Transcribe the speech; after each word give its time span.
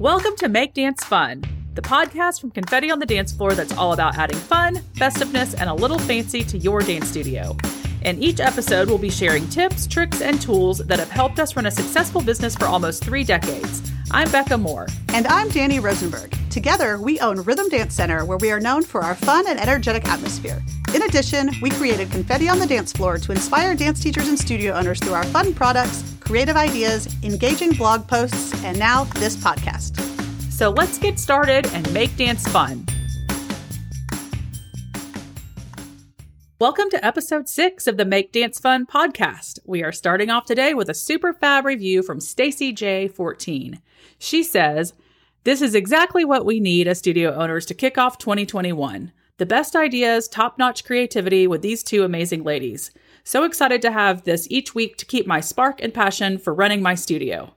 Welcome 0.00 0.34
to 0.36 0.48
Make 0.48 0.72
Dance 0.72 1.04
Fun, 1.04 1.44
the 1.74 1.82
podcast 1.82 2.40
from 2.40 2.52
Confetti 2.52 2.90
on 2.90 3.00
the 3.00 3.04
Dance 3.04 3.34
Floor 3.34 3.52
that's 3.52 3.76
all 3.76 3.92
about 3.92 4.16
adding 4.16 4.38
fun, 4.38 4.76
festiveness, 4.94 5.52
and 5.52 5.68
a 5.68 5.74
little 5.74 5.98
fancy 5.98 6.42
to 6.42 6.56
your 6.56 6.80
dance 6.80 7.06
studio. 7.06 7.54
In 8.00 8.18
each 8.22 8.40
episode, 8.40 8.88
we'll 8.88 8.96
be 8.96 9.10
sharing 9.10 9.46
tips, 9.50 9.86
tricks, 9.86 10.22
and 10.22 10.40
tools 10.40 10.78
that 10.78 10.98
have 10.98 11.10
helped 11.10 11.38
us 11.38 11.54
run 11.54 11.66
a 11.66 11.70
successful 11.70 12.22
business 12.22 12.56
for 12.56 12.64
almost 12.64 13.04
three 13.04 13.24
decades. 13.24 13.92
I'm 14.12 14.30
Becca 14.32 14.58
Moore. 14.58 14.88
And 15.10 15.28
I'm 15.28 15.48
Danny 15.50 15.78
Rosenberg. 15.78 16.36
Together, 16.50 16.98
we 16.98 17.20
own 17.20 17.42
Rhythm 17.42 17.68
Dance 17.68 17.94
Center, 17.94 18.24
where 18.24 18.38
we 18.38 18.50
are 18.50 18.58
known 18.58 18.82
for 18.82 19.02
our 19.02 19.14
fun 19.14 19.46
and 19.46 19.60
energetic 19.60 20.04
atmosphere. 20.08 20.60
In 20.92 21.02
addition, 21.02 21.52
we 21.62 21.70
created 21.70 22.10
Confetti 22.10 22.48
on 22.48 22.58
the 22.58 22.66
Dance 22.66 22.92
Floor 22.92 23.18
to 23.18 23.30
inspire 23.30 23.76
dance 23.76 24.02
teachers 24.02 24.26
and 24.26 24.36
studio 24.36 24.72
owners 24.72 24.98
through 24.98 25.12
our 25.12 25.22
fun 25.26 25.54
products, 25.54 26.02
creative 26.18 26.56
ideas, 26.56 27.08
engaging 27.22 27.70
blog 27.70 28.08
posts, 28.08 28.52
and 28.64 28.76
now 28.76 29.04
this 29.04 29.36
podcast. 29.36 30.00
So 30.50 30.70
let's 30.70 30.98
get 30.98 31.20
started 31.20 31.66
and 31.72 31.90
make 31.94 32.16
dance 32.16 32.46
fun. 32.48 32.84
Welcome 36.60 36.90
to 36.90 37.02
episode 37.02 37.48
six 37.48 37.86
of 37.86 37.96
the 37.96 38.04
Make 38.04 38.32
Dance 38.32 38.58
Fun 38.58 38.84
podcast. 38.84 39.60
We 39.64 39.82
are 39.82 39.92
starting 39.92 40.28
off 40.28 40.44
today 40.44 40.74
with 40.74 40.90
a 40.90 40.94
super 40.94 41.32
fab 41.32 41.64
review 41.64 42.02
from 42.02 42.20
Stacy 42.20 42.70
J14. 42.70 43.80
She 44.18 44.42
says, 44.42 44.92
This 45.44 45.62
is 45.62 45.74
exactly 45.74 46.22
what 46.22 46.44
we 46.44 46.60
need 46.60 46.86
as 46.86 46.98
studio 46.98 47.34
owners 47.34 47.64
to 47.64 47.72
kick 47.72 47.96
off 47.96 48.18
2021. 48.18 49.10
The 49.38 49.46
best 49.46 49.74
ideas, 49.74 50.28
top 50.28 50.58
notch 50.58 50.84
creativity 50.84 51.46
with 51.46 51.62
these 51.62 51.82
two 51.82 52.04
amazing 52.04 52.44
ladies. 52.44 52.90
So 53.24 53.44
excited 53.44 53.80
to 53.80 53.92
have 53.92 54.24
this 54.24 54.46
each 54.50 54.74
week 54.74 54.98
to 54.98 55.06
keep 55.06 55.26
my 55.26 55.40
spark 55.40 55.82
and 55.82 55.94
passion 55.94 56.36
for 56.36 56.52
running 56.52 56.82
my 56.82 56.94
studio. 56.94 57.54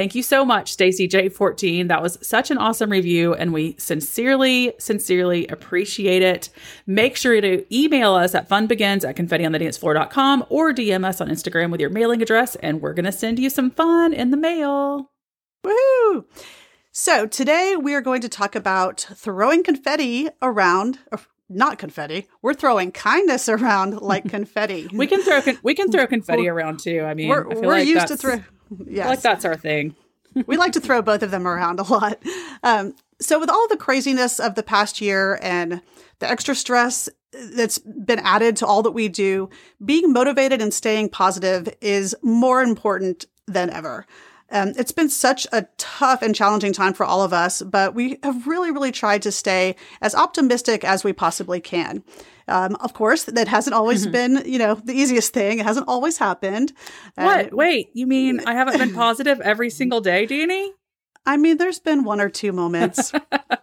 Thank 0.00 0.14
you 0.14 0.22
so 0.22 0.46
much, 0.46 0.72
Stacy 0.72 1.06
J14. 1.06 1.88
That 1.88 2.00
was 2.00 2.16
such 2.22 2.50
an 2.50 2.56
awesome 2.56 2.90
review, 2.90 3.34
and 3.34 3.52
we 3.52 3.76
sincerely, 3.78 4.72
sincerely 4.78 5.46
appreciate 5.48 6.22
it. 6.22 6.48
Make 6.86 7.18
sure 7.18 7.38
to 7.38 7.66
email 7.70 8.14
us 8.14 8.34
at 8.34 8.48
funbegins 8.48 9.06
at 9.06 9.14
confettionthedancefloor.com 9.14 10.46
or 10.48 10.72
DM 10.72 11.04
us 11.04 11.20
on 11.20 11.28
Instagram 11.28 11.70
with 11.70 11.82
your 11.82 11.90
mailing 11.90 12.22
address, 12.22 12.54
and 12.54 12.80
we're 12.80 12.94
going 12.94 13.04
to 13.04 13.12
send 13.12 13.38
you 13.38 13.50
some 13.50 13.70
fun 13.70 14.14
in 14.14 14.30
the 14.30 14.38
mail. 14.38 15.10
Woohoo! 15.66 16.24
So 16.90 17.26
today 17.26 17.76
we 17.78 17.92
are 17.92 18.00
going 18.00 18.22
to 18.22 18.28
talk 18.30 18.56
about 18.56 19.06
throwing 19.14 19.62
confetti 19.62 20.30
around. 20.40 20.98
Uh, 21.12 21.18
not 21.50 21.76
confetti. 21.76 22.26
We're 22.40 22.54
throwing 22.54 22.90
kindness 22.90 23.50
around 23.50 24.00
like 24.00 24.26
confetti. 24.30 24.88
we 24.94 25.06
can 25.06 25.20
throw 25.20 25.42
we 25.62 25.74
can 25.74 25.92
throw 25.92 26.06
confetti 26.06 26.48
around 26.48 26.80
too. 26.80 27.02
I 27.02 27.12
mean, 27.12 27.28
we're, 27.28 27.42
I 27.42 27.54
we're 27.54 27.66
like 27.66 27.86
used 27.86 28.06
to 28.06 28.16
throw. 28.16 28.40
Yes. 28.86 29.08
like 29.08 29.20
that's 29.22 29.44
our 29.44 29.56
thing. 29.56 29.94
we 30.46 30.56
like 30.56 30.72
to 30.72 30.80
throw 30.80 31.02
both 31.02 31.22
of 31.22 31.30
them 31.30 31.46
around 31.46 31.80
a 31.80 31.82
lot. 31.84 32.22
Um, 32.62 32.94
so, 33.20 33.38
with 33.38 33.50
all 33.50 33.68
the 33.68 33.76
craziness 33.76 34.40
of 34.40 34.54
the 34.54 34.62
past 34.62 35.00
year 35.00 35.38
and 35.42 35.82
the 36.20 36.30
extra 36.30 36.54
stress 36.54 37.08
that's 37.32 37.78
been 37.78 38.18
added 38.20 38.56
to 38.56 38.66
all 38.66 38.82
that 38.82 38.92
we 38.92 39.08
do, 39.08 39.50
being 39.84 40.12
motivated 40.12 40.60
and 40.62 40.72
staying 40.72 41.10
positive 41.10 41.68
is 41.80 42.14
more 42.22 42.62
important 42.62 43.26
than 43.46 43.70
ever. 43.70 44.06
Um, 44.52 44.72
it's 44.76 44.92
been 44.92 45.08
such 45.08 45.46
a 45.52 45.66
tough 45.78 46.22
and 46.22 46.34
challenging 46.34 46.72
time 46.72 46.92
for 46.92 47.06
all 47.06 47.22
of 47.22 47.32
us, 47.32 47.62
but 47.62 47.94
we 47.94 48.18
have 48.22 48.48
really, 48.48 48.72
really 48.72 48.90
tried 48.90 49.22
to 49.22 49.32
stay 49.32 49.76
as 50.02 50.14
optimistic 50.14 50.82
as 50.82 51.04
we 51.04 51.12
possibly 51.12 51.60
can. 51.60 52.02
Um, 52.50 52.76
of 52.76 52.92
course, 52.92 53.24
that 53.24 53.48
hasn't 53.48 53.74
always 53.74 54.02
mm-hmm. 54.02 54.12
been, 54.12 54.42
you 54.44 54.58
know, 54.58 54.74
the 54.74 54.92
easiest 54.92 55.32
thing. 55.32 55.58
It 55.58 55.66
hasn't 55.66 55.88
always 55.88 56.18
happened. 56.18 56.72
What? 57.14 57.46
Uh, 57.46 57.48
Wait, 57.52 57.90
you 57.94 58.06
mean 58.06 58.40
I 58.46 58.54
haven't 58.54 58.78
been 58.78 58.94
positive 58.94 59.40
every 59.40 59.70
single 59.70 60.00
day, 60.00 60.26
Danny? 60.26 60.72
I 61.26 61.36
mean, 61.36 61.58
there's 61.58 61.78
been 61.78 62.04
one 62.04 62.20
or 62.20 62.28
two 62.28 62.52
moments. 62.52 63.12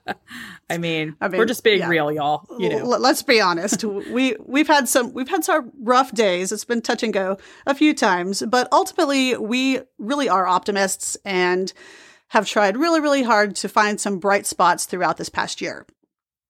I, 0.69 0.77
mean, 0.77 1.15
I 1.19 1.27
mean, 1.27 1.39
we're 1.39 1.45
just 1.45 1.63
being 1.63 1.79
yeah. 1.79 1.89
real, 1.89 2.11
y'all. 2.11 2.45
You 2.59 2.69
know, 2.69 2.93
L- 2.93 2.99
let's 2.99 3.23
be 3.23 3.41
honest. 3.41 3.83
we 3.83 4.35
we've 4.45 4.67
had 4.67 4.87
some 4.87 5.13
we've 5.13 5.29
had 5.29 5.43
some 5.43 5.71
rough 5.81 6.11
days. 6.13 6.51
It's 6.51 6.65
been 6.65 6.81
touch 6.81 7.03
and 7.03 7.13
go 7.13 7.37
a 7.65 7.73
few 7.73 7.93
times, 7.93 8.43
but 8.47 8.67
ultimately, 8.71 9.35
we 9.37 9.79
really 9.97 10.29
are 10.29 10.45
optimists 10.45 11.17
and 11.25 11.73
have 12.29 12.45
tried 12.45 12.77
really, 12.77 12.99
really 12.99 13.23
hard 13.23 13.55
to 13.55 13.69
find 13.69 13.99
some 13.99 14.19
bright 14.19 14.45
spots 14.45 14.85
throughout 14.85 15.17
this 15.17 15.29
past 15.29 15.61
year. 15.61 15.85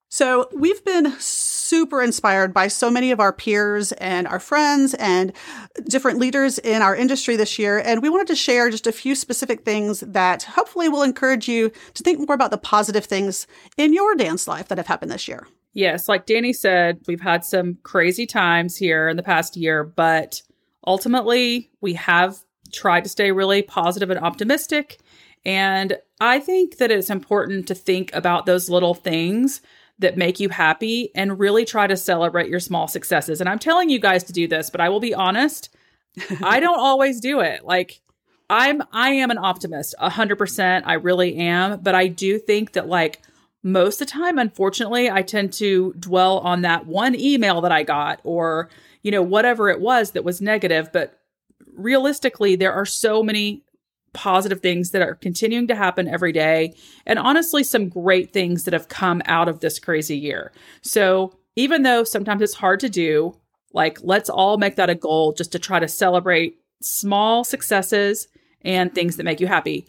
So 0.09 0.47
we've 0.53 0.83
been 0.85 1.11
super 1.19 2.01
inspired 2.01 2.53
by 2.53 2.69
so 2.69 2.89
many 2.89 3.11
of 3.11 3.19
our 3.19 3.33
peers 3.33 3.91
and 3.93 4.25
our 4.27 4.39
friends 4.39 4.93
and 4.93 5.33
different 5.89 6.17
leaders 6.17 6.59
in 6.59 6.81
our 6.81 6.95
industry 6.95 7.35
this 7.35 7.59
year. 7.59 7.79
And 7.79 8.01
we 8.01 8.09
wanted 8.09 8.27
to 8.27 8.35
share 8.35 8.69
just 8.69 8.87
a 8.87 8.93
few 8.93 9.15
specific 9.15 9.65
things 9.65 9.99
that 9.99 10.43
hopefully 10.43 10.87
will 10.87 11.03
encourage 11.03 11.49
you 11.49 11.71
to 11.93 12.03
think 12.03 12.19
more 12.19 12.35
about 12.35 12.51
the 12.51 12.57
positive 12.57 13.05
things 13.05 13.47
in 13.75 13.93
your 13.93 14.15
dance 14.15 14.47
life 14.47 14.69
that 14.69 14.77
have 14.77 14.87
happened 14.87 15.11
this 15.11 15.27
year. 15.27 15.45
Yes, 15.73 16.07
like 16.07 16.25
Danny 16.25 16.53
said, 16.53 17.01
we've 17.07 17.21
had 17.21 17.43
some 17.43 17.77
crazy 17.83 18.25
times 18.25 18.77
here 18.77 19.09
in 19.09 19.17
the 19.17 19.23
past 19.23 19.57
year, 19.57 19.83
but 19.83 20.41
ultimately 20.87 21.69
we 21.81 21.93
have 21.93 22.37
tried 22.71 23.03
to 23.03 23.09
stay 23.09 23.31
really 23.31 23.61
positive 23.61 24.09
and 24.09 24.19
optimistic. 24.19 24.99
And 25.45 25.97
I 26.19 26.39
think 26.39 26.77
that 26.77 26.91
it's 26.91 27.09
important 27.09 27.67
to 27.67 27.75
think 27.75 28.13
about 28.15 28.45
those 28.45 28.69
little 28.69 28.93
things 28.93 29.61
that 29.99 30.17
make 30.17 30.39
you 30.39 30.49
happy 30.49 31.11
and 31.15 31.39
really 31.39 31.65
try 31.65 31.87
to 31.87 31.97
celebrate 31.97 32.49
your 32.49 32.59
small 32.59 32.87
successes. 32.87 33.41
And 33.41 33.49
I'm 33.49 33.59
telling 33.59 33.89
you 33.89 33.99
guys 33.99 34.23
to 34.25 34.33
do 34.33 34.47
this, 34.47 34.69
but 34.69 34.81
I 34.81 34.89
will 34.89 34.99
be 34.99 35.13
honest, 35.13 35.75
I 36.43 36.59
don't 36.59 36.79
always 36.79 37.19
do 37.19 37.39
it. 37.39 37.65
Like 37.65 38.01
I'm 38.49 38.83
I 38.91 39.09
am 39.09 39.31
an 39.31 39.37
optimist, 39.37 39.95
100%, 40.01 40.83
I 40.85 40.93
really 40.93 41.35
am, 41.35 41.79
but 41.81 41.95
I 41.95 42.07
do 42.07 42.37
think 42.39 42.73
that 42.73 42.87
like 42.87 43.21
most 43.63 44.01
of 44.01 44.07
the 44.07 44.11
time 44.11 44.37
unfortunately, 44.37 45.09
I 45.09 45.21
tend 45.21 45.51
to 45.53 45.93
dwell 45.99 46.39
on 46.39 46.61
that 46.61 46.85
one 46.85 47.19
email 47.19 47.61
that 47.61 47.71
I 47.71 47.83
got 47.83 48.19
or 48.23 48.69
you 49.01 49.11
know 49.11 49.23
whatever 49.23 49.69
it 49.69 49.79
was 49.79 50.11
that 50.11 50.23
was 50.23 50.41
negative, 50.41 50.91
but 50.93 51.19
realistically 51.75 52.55
there 52.55 52.73
are 52.73 52.85
so 52.85 53.23
many 53.23 53.63
positive 54.17 54.61
things 54.61 54.89
that 54.91 55.03
are 55.03 55.13
continuing 55.13 55.67
to 55.67 55.75
happen 55.75 56.07
every 56.07 56.31
day, 56.31 56.75
and 57.05 57.19
honestly, 57.19 57.63
some 57.63 57.87
great 57.87 58.33
things 58.33 58.63
that 58.63 58.73
have 58.73 58.87
come 58.87 59.21
out 59.25 59.47
of 59.47 59.59
this 59.59 59.77
crazy 59.77 60.17
year. 60.17 60.51
So, 60.81 61.37
even 61.55 61.83
though 61.83 62.03
sometimes 62.03 62.41
it's 62.41 62.55
hard 62.55 62.79
to 62.79 62.89
do, 62.89 63.37
like 63.73 63.99
let's 64.01 64.29
all 64.29 64.57
make 64.57 64.75
that 64.75 64.89
a 64.89 64.95
goal 64.95 65.33
just 65.33 65.51
to 65.51 65.59
try 65.59 65.79
to 65.79 65.87
celebrate 65.87 66.57
small 66.81 67.43
successes 67.43 68.27
and 68.61 68.93
things 68.93 69.17
that 69.17 69.23
make 69.23 69.39
you 69.39 69.45
happy. 69.47 69.87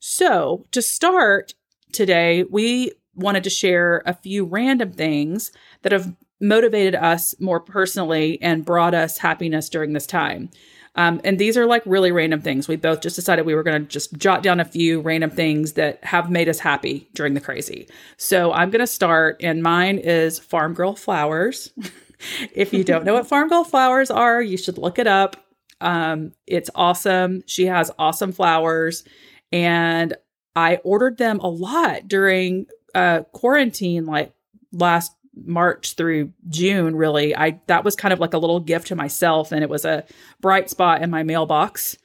So, 0.00 0.66
to 0.72 0.82
start 0.82 1.54
today, 1.92 2.44
we 2.50 2.90
wanted 3.14 3.44
to 3.44 3.50
share 3.50 4.02
a 4.06 4.14
few 4.14 4.44
random 4.44 4.92
things 4.92 5.52
that 5.82 5.92
have 5.92 6.16
motivated 6.40 6.96
us 6.96 7.34
more 7.40 7.60
personally 7.60 8.40
and 8.42 8.64
brought 8.64 8.94
us 8.94 9.18
happiness 9.18 9.68
during 9.68 9.92
this 9.92 10.06
time. 10.06 10.50
Um, 10.98 11.20
and 11.22 11.38
these 11.38 11.56
are 11.56 11.64
like 11.64 11.84
really 11.86 12.10
random 12.10 12.42
things. 12.42 12.66
We 12.66 12.74
both 12.74 13.00
just 13.00 13.14
decided 13.14 13.46
we 13.46 13.54
were 13.54 13.62
going 13.62 13.80
to 13.80 13.88
just 13.88 14.14
jot 14.14 14.42
down 14.42 14.58
a 14.58 14.64
few 14.64 15.00
random 15.00 15.30
things 15.30 15.74
that 15.74 16.02
have 16.04 16.28
made 16.28 16.48
us 16.48 16.58
happy 16.58 17.08
during 17.14 17.34
the 17.34 17.40
crazy. 17.40 17.88
So 18.16 18.52
I'm 18.52 18.70
going 18.70 18.80
to 18.80 18.86
start, 18.86 19.36
and 19.40 19.62
mine 19.62 19.98
is 19.98 20.40
Farm 20.40 20.74
Girl 20.74 20.96
Flowers. 20.96 21.72
if 22.52 22.72
you 22.72 22.82
don't 22.82 23.04
know 23.04 23.14
what 23.14 23.26
Farm 23.28 23.48
Girl 23.48 23.62
Flowers 23.62 24.10
are, 24.10 24.42
you 24.42 24.56
should 24.56 24.76
look 24.76 24.98
it 24.98 25.06
up. 25.06 25.36
Um, 25.80 26.32
it's 26.48 26.68
awesome. 26.74 27.44
She 27.46 27.66
has 27.66 27.92
awesome 27.96 28.32
flowers, 28.32 29.04
and 29.52 30.16
I 30.56 30.80
ordered 30.82 31.18
them 31.18 31.38
a 31.38 31.48
lot 31.48 32.08
during 32.08 32.66
uh, 32.96 33.22
quarantine, 33.32 34.04
like 34.04 34.32
last 34.72 35.12
March 35.44 35.94
through 35.94 36.32
June, 36.48 36.96
really, 36.96 37.34
I 37.36 37.60
that 37.66 37.84
was 37.84 37.96
kind 37.96 38.12
of 38.12 38.20
like 38.20 38.34
a 38.34 38.38
little 38.38 38.60
gift 38.60 38.88
to 38.88 38.96
myself, 38.96 39.52
and 39.52 39.62
it 39.62 39.70
was 39.70 39.84
a 39.84 40.04
bright 40.40 40.70
spot 40.70 41.02
in 41.02 41.10
my 41.10 41.22
mailbox, 41.22 41.96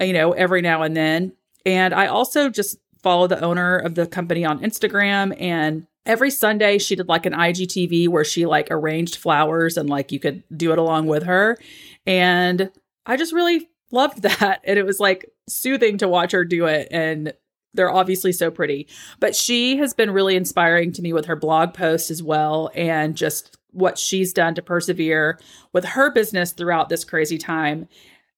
you 0.00 0.12
know, 0.12 0.32
every 0.32 0.62
now 0.62 0.82
and 0.82 0.96
then. 0.96 1.32
And 1.66 1.94
I 1.94 2.06
also 2.06 2.48
just 2.48 2.78
follow 3.02 3.26
the 3.26 3.40
owner 3.42 3.76
of 3.76 3.94
the 3.94 4.06
company 4.06 4.44
on 4.44 4.60
Instagram, 4.60 5.34
and 5.40 5.86
every 6.06 6.30
Sunday 6.30 6.78
she 6.78 6.96
did 6.96 7.08
like 7.08 7.26
an 7.26 7.32
IGTV 7.32 8.08
where 8.08 8.24
she 8.24 8.46
like 8.46 8.68
arranged 8.70 9.16
flowers 9.16 9.76
and 9.76 9.88
like 9.88 10.12
you 10.12 10.20
could 10.20 10.42
do 10.54 10.72
it 10.72 10.78
along 10.78 11.06
with 11.06 11.24
her, 11.24 11.58
and 12.06 12.70
I 13.06 13.16
just 13.16 13.32
really 13.32 13.68
loved 13.90 14.22
that, 14.22 14.60
and 14.64 14.78
it 14.78 14.86
was 14.86 15.00
like 15.00 15.30
soothing 15.48 15.98
to 15.98 16.08
watch 16.08 16.32
her 16.32 16.44
do 16.44 16.66
it 16.66 16.88
and 16.90 17.34
they're 17.74 17.90
obviously 17.90 18.32
so 18.32 18.50
pretty. 18.50 18.88
But 19.20 19.36
she 19.36 19.76
has 19.76 19.92
been 19.92 20.10
really 20.10 20.36
inspiring 20.36 20.92
to 20.92 21.02
me 21.02 21.12
with 21.12 21.26
her 21.26 21.36
blog 21.36 21.74
posts 21.74 22.10
as 22.10 22.22
well 22.22 22.70
and 22.74 23.16
just 23.16 23.58
what 23.72 23.98
she's 23.98 24.32
done 24.32 24.54
to 24.54 24.62
persevere 24.62 25.38
with 25.72 25.84
her 25.84 26.10
business 26.10 26.52
throughout 26.52 26.88
this 26.88 27.04
crazy 27.04 27.38
time. 27.38 27.88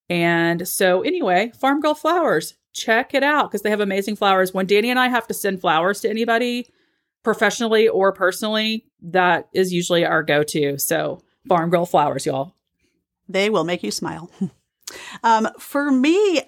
And 0.08 0.66
so, 0.66 1.02
anyway, 1.02 1.52
Farm 1.58 1.80
Girl 1.80 1.94
Flowers, 1.94 2.54
check 2.72 3.14
it 3.14 3.22
out 3.22 3.50
because 3.50 3.62
they 3.62 3.70
have 3.70 3.80
amazing 3.80 4.16
flowers. 4.16 4.54
When 4.54 4.66
Danny 4.66 4.90
and 4.90 4.98
I 4.98 5.08
have 5.08 5.26
to 5.26 5.34
send 5.34 5.60
flowers 5.60 6.00
to 6.00 6.10
anybody, 6.10 6.68
professionally 7.22 7.88
or 7.88 8.12
personally, 8.12 8.86
that 9.02 9.48
is 9.52 9.72
usually 9.72 10.04
our 10.04 10.22
go 10.22 10.42
to. 10.44 10.78
So, 10.78 11.20
Farm 11.48 11.70
Girl 11.70 11.86
Flowers, 11.86 12.24
y'all. 12.24 12.54
They 13.28 13.50
will 13.50 13.64
make 13.64 13.82
you 13.82 13.90
smile. 13.90 14.30
um, 15.24 15.48
for 15.58 15.90
me, 15.90 16.40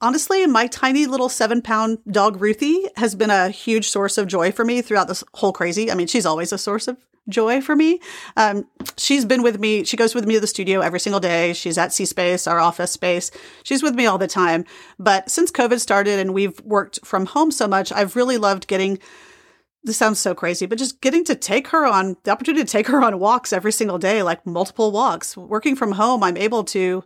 honestly, 0.00 0.46
my 0.46 0.66
tiny 0.66 1.06
little 1.06 1.28
seven 1.28 1.62
pound 1.62 1.98
dog 2.10 2.40
Ruthie 2.40 2.86
has 2.96 3.14
been 3.14 3.30
a 3.30 3.50
huge 3.50 3.88
source 3.88 4.18
of 4.18 4.26
joy 4.26 4.52
for 4.52 4.64
me 4.64 4.82
throughout 4.82 5.08
this 5.08 5.24
whole 5.34 5.52
crazy. 5.52 5.90
I 5.90 5.94
mean, 5.94 6.06
she's 6.06 6.26
always 6.26 6.52
a 6.52 6.58
source 6.58 6.88
of 6.88 6.96
joy 7.28 7.60
for 7.60 7.76
me. 7.76 8.00
Um, 8.36 8.66
she's 8.96 9.24
been 9.24 9.42
with 9.42 9.60
me. 9.60 9.84
She 9.84 9.96
goes 9.96 10.14
with 10.14 10.26
me 10.26 10.34
to 10.34 10.40
the 10.40 10.46
studio 10.46 10.80
every 10.80 11.00
single 11.00 11.20
day. 11.20 11.52
She's 11.52 11.78
at 11.78 11.92
C 11.92 12.04
Space, 12.04 12.46
our 12.46 12.58
office 12.58 12.90
space. 12.92 13.30
She's 13.62 13.82
with 13.82 13.94
me 13.94 14.06
all 14.06 14.18
the 14.18 14.26
time. 14.26 14.64
But 14.98 15.30
since 15.30 15.50
COVID 15.50 15.80
started 15.80 16.18
and 16.18 16.34
we've 16.34 16.58
worked 16.60 16.98
from 17.04 17.26
home 17.26 17.50
so 17.50 17.68
much, 17.68 17.92
I've 17.92 18.16
really 18.16 18.38
loved 18.38 18.66
getting 18.66 18.98
this 19.82 19.96
sounds 19.96 20.18
so 20.18 20.34
crazy, 20.34 20.66
but 20.66 20.76
just 20.76 21.00
getting 21.00 21.24
to 21.24 21.34
take 21.34 21.68
her 21.68 21.86
on 21.86 22.16
the 22.24 22.30
opportunity 22.30 22.62
to 22.62 22.70
take 22.70 22.86
her 22.88 23.02
on 23.02 23.18
walks 23.18 23.50
every 23.50 23.72
single 23.72 23.96
day, 23.96 24.22
like 24.22 24.44
multiple 24.46 24.92
walks. 24.92 25.38
Working 25.38 25.74
from 25.74 25.92
home, 25.92 26.22
I'm 26.22 26.36
able 26.36 26.64
to 26.64 27.02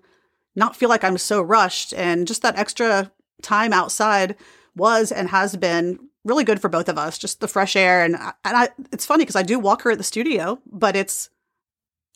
not 0.56 0.76
feel 0.76 0.88
like 0.88 1.04
I'm 1.04 1.18
so 1.18 1.42
rushed. 1.42 1.92
And 1.94 2.26
just 2.26 2.42
that 2.42 2.58
extra 2.58 3.10
time 3.42 3.72
outside 3.72 4.36
was 4.76 5.12
and 5.12 5.28
has 5.28 5.56
been 5.56 5.98
really 6.24 6.44
good 6.44 6.60
for 6.60 6.68
both 6.68 6.88
of 6.88 6.98
us. 6.98 7.18
Just 7.18 7.40
the 7.40 7.48
fresh 7.48 7.76
air. 7.76 8.04
And, 8.04 8.14
and 8.14 8.32
I, 8.44 8.68
it's 8.92 9.06
funny 9.06 9.24
because 9.24 9.36
I 9.36 9.42
do 9.42 9.58
walk 9.58 9.82
her 9.82 9.90
at 9.90 9.98
the 9.98 10.04
studio, 10.04 10.58
but 10.66 10.96
it's, 10.96 11.30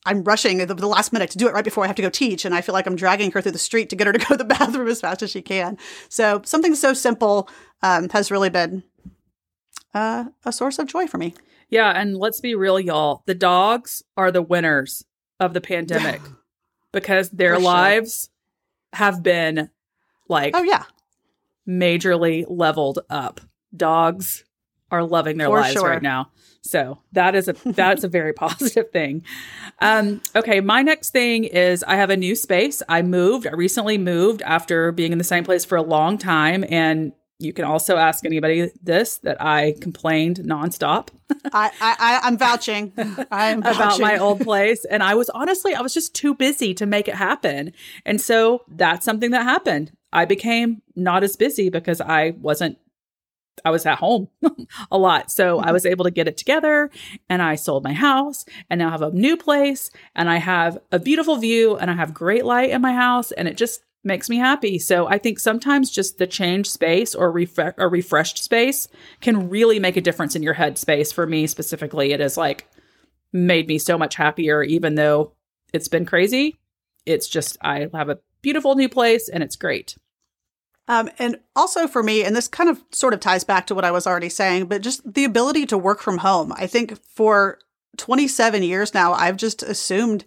I'm 0.07 0.25
rushing 0.25 0.59
the, 0.59 0.75
the, 0.75 0.87
last 0.87 1.13
minute 1.13 1.31
to 1.31 1.39
do 1.39 1.49
it 1.49 1.53
right 1.53 1.65
before 1.65 1.85
I 1.85 1.87
have 1.89 1.97
to 1.97 2.03
go 2.03 2.09
teach. 2.09 2.45
And 2.45 2.55
I 2.55 2.61
feel 2.61 2.73
like 2.73 2.87
I'm 2.87 2.97
dragging 2.97 3.31
her 3.33 3.43
through 3.43 3.53
the 3.53 3.59
street 3.59 3.91
to 3.91 3.97
get 3.97 4.07
her 4.07 4.13
to 4.13 4.19
go 4.19 4.25
to 4.29 4.37
the 4.37 4.45
bathroom 4.45 4.89
as 4.89 5.01
fast 5.01 5.23
as 5.23 5.31
she 5.31 5.43
can. 5.43 5.77
So 6.09 6.41
something 6.45 6.75
so 6.75 6.95
simple 6.95 7.49
um, 7.83 8.09
has 8.11 8.31
really 8.31 8.51
been 8.51 8.83
uh, 9.93 10.27
a 10.45 10.53
source 10.53 10.79
of 10.79 10.87
joy 10.87 11.07
for 11.07 11.19
me. 11.19 11.35
Yeah, 11.69 11.91
and 11.91 12.17
let's 12.17 12.41
be 12.41 12.55
real, 12.55 12.81
y'all. 12.81 13.23
The 13.27 13.35
dogs 13.35 14.03
are 14.17 14.33
the 14.33 14.41
winners 14.41 15.05
of 15.39 15.53
the 15.53 15.61
pandemic 15.61 16.23
because 16.93 17.31
their 17.31 17.57
for 17.57 17.63
lives 17.63 18.31
sure. 18.95 18.99
have 18.99 19.23
been 19.23 19.71
like 20.29 20.55
oh 20.57 20.63
yeah, 20.63 20.85
majorly 21.67 22.45
leveled 22.49 23.01
up. 23.11 23.41
Dogs 23.77 24.45
are 24.91 25.05
loving 25.05 25.37
their 25.37 25.49
for 25.49 25.61
lives 25.61 25.75
sure. 25.75 25.89
right 25.89 26.03
now. 26.03 26.31
So 26.63 26.99
that 27.13 27.35
is 27.35 27.49
a 27.49 27.53
that's 27.65 28.05
a 28.05 28.09
very 28.09 28.33
positive 28.33 28.91
thing. 28.91 29.25
Um, 29.81 30.21
okay, 30.35 30.61
my 30.61 30.83
next 30.83 31.11
thing 31.11 31.45
is 31.45 31.83
I 31.85 31.97
have 31.97 32.11
a 32.11 32.17
new 32.17 32.35
space. 32.35 32.83
I 32.89 33.03
moved. 33.03 33.47
I 33.47 33.53
recently 33.53 33.99
moved 33.99 34.43
after 34.43 34.93
being 34.93 35.13
in 35.13 35.19
the 35.19 35.25
same 35.25 35.45
place 35.45 35.65
for 35.65 35.77
a 35.77 35.83
long 35.83 36.19
time, 36.19 36.65
and 36.69 37.13
you 37.39 37.53
can 37.53 37.65
also 37.65 37.97
ask 37.97 38.27
anybody 38.27 38.71
this 38.83 39.19
that 39.19 39.41
I 39.41 39.75
complained 39.81 40.39
nonstop. 40.39 41.09
I, 41.53 41.71
I 41.81 42.21
I'm 42.25 42.37
vouching. 42.37 42.93
I'm 43.31 43.63
vouching. 43.63 43.77
about 43.77 44.01
my 44.01 44.19
old 44.19 44.41
place, 44.41 44.85
and 44.85 45.03
I 45.03 45.15
was 45.15 45.31
honestly 45.31 45.75
I 45.75 45.81
was 45.81 45.95
just 45.95 46.15
too 46.15 46.35
busy 46.35 46.75
to 46.75 46.87
make 46.87 47.07
it 47.07 47.15
happen, 47.15 47.73
and 48.05 48.21
so 48.21 48.65
that's 48.69 49.05
something 49.05 49.31
that 49.31 49.45
happened. 49.45 49.93
I 50.13 50.25
became 50.25 50.83
not 50.97 51.23
as 51.23 51.37
busy 51.37 51.69
because 51.71 52.01
I 52.01 52.31
wasn't. 52.41 52.79
I 53.65 53.71
was 53.71 53.87
at 53.87 53.99
home 53.99 54.29
a 54.91 54.99
lot. 54.99 55.33
So 55.33 55.59
I 55.59 55.73
was 55.73 55.85
able 55.85 56.05
to 56.05 56.13
get 56.13 56.29
it 56.29 56.37
together 56.37 56.93
and 57.29 57.43
I 57.43 57.57
sold 57.57 57.83
my 57.83 57.93
house 57.93 58.45
and 58.71 58.79
now 58.79 58.91
have 58.91 59.03
a 59.03 59.11
new 59.11 59.37
place 59.37 59.91
and 60.15 60.31
I 60.31 60.37
have 60.37 60.79
a 60.93 61.01
beautiful 61.01 61.39
view 61.39 61.77
and 61.77 61.91
I 61.91 61.95
have 61.95 62.15
great 62.15 62.45
light 62.45 62.71
in 62.71 62.81
my 62.81 62.93
house 62.93 63.33
and 63.33 63.49
it 63.49 63.57
just 63.57 63.81
makes 64.05 64.31
me 64.31 64.37
happy. 64.37 64.79
So 64.79 65.07
I 65.07 65.19
think 65.19 65.39
sometimes 65.39 65.91
just 65.91 66.19
the 66.19 66.27
change 66.27 66.69
space 66.71 67.15
or 67.15 67.31
refresh 67.31 67.75
a 67.79 67.89
refreshed 67.89 68.43
space 68.43 68.89
can 69.21 69.49
really 69.49 69.79
make 69.79 69.97
a 69.97 70.01
difference 70.01 70.37
in 70.37 70.43
your 70.43 70.55
head 70.55 70.79
space. 70.79 71.13
For 71.13 71.27
me 71.27 71.47
specifically, 71.47 72.13
it 72.13 72.21
has 72.21 72.37
like 72.37 72.69
made 73.33 73.69
me 73.69 73.79
so 73.79 73.99
much 73.99 74.15
happier, 74.15 74.63
even 74.63 74.95
though 74.95 75.33
it's 75.73 75.89
been 75.89 76.07
crazy. 76.07 76.59
It's 77.07 77.29
just 77.29 77.59
I 77.61 77.89
have 77.93 78.09
a 78.09 78.19
beautiful 78.43 78.75
new 78.75 78.89
place 78.89 79.29
and 79.29 79.43
it's 79.43 79.57
great. 79.57 79.97
Um, 80.87 81.11
and 81.19 81.39
also 81.55 81.87
for 81.87 82.03
me, 82.03 82.25
and 82.25 82.35
this 82.35 82.49
kind 82.49 82.71
of 82.71 82.83
sort 82.93 83.13
of 83.13 83.21
ties 83.21 83.45
back 83.45 83.67
to 83.67 83.75
what 83.75 83.85
I 83.85 83.91
was 83.91 84.07
already 84.07 84.31
saying, 84.31 84.67
but 84.67 84.81
just 84.81 85.13
the 85.13 85.25
ability 85.25 85.67
to 85.67 85.77
work 85.77 86.01
from 86.01 86.19
home. 86.19 86.53
I 86.57 86.67
think 86.67 86.99
for 87.05 87.59
27 87.99 88.63
years 88.63 88.95
now, 88.95 89.13
I've 89.13 89.37
just 89.37 89.63
assumed 89.63 90.25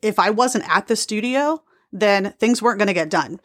if 0.00 0.20
I 0.20 0.30
wasn't 0.30 0.68
at 0.68 0.86
the 0.86 0.94
studio, 0.94 1.64
then 1.92 2.32
things 2.38 2.62
weren't 2.62 2.78
going 2.78 2.88
to 2.88 2.94
get 2.94 3.10
done. 3.10 3.40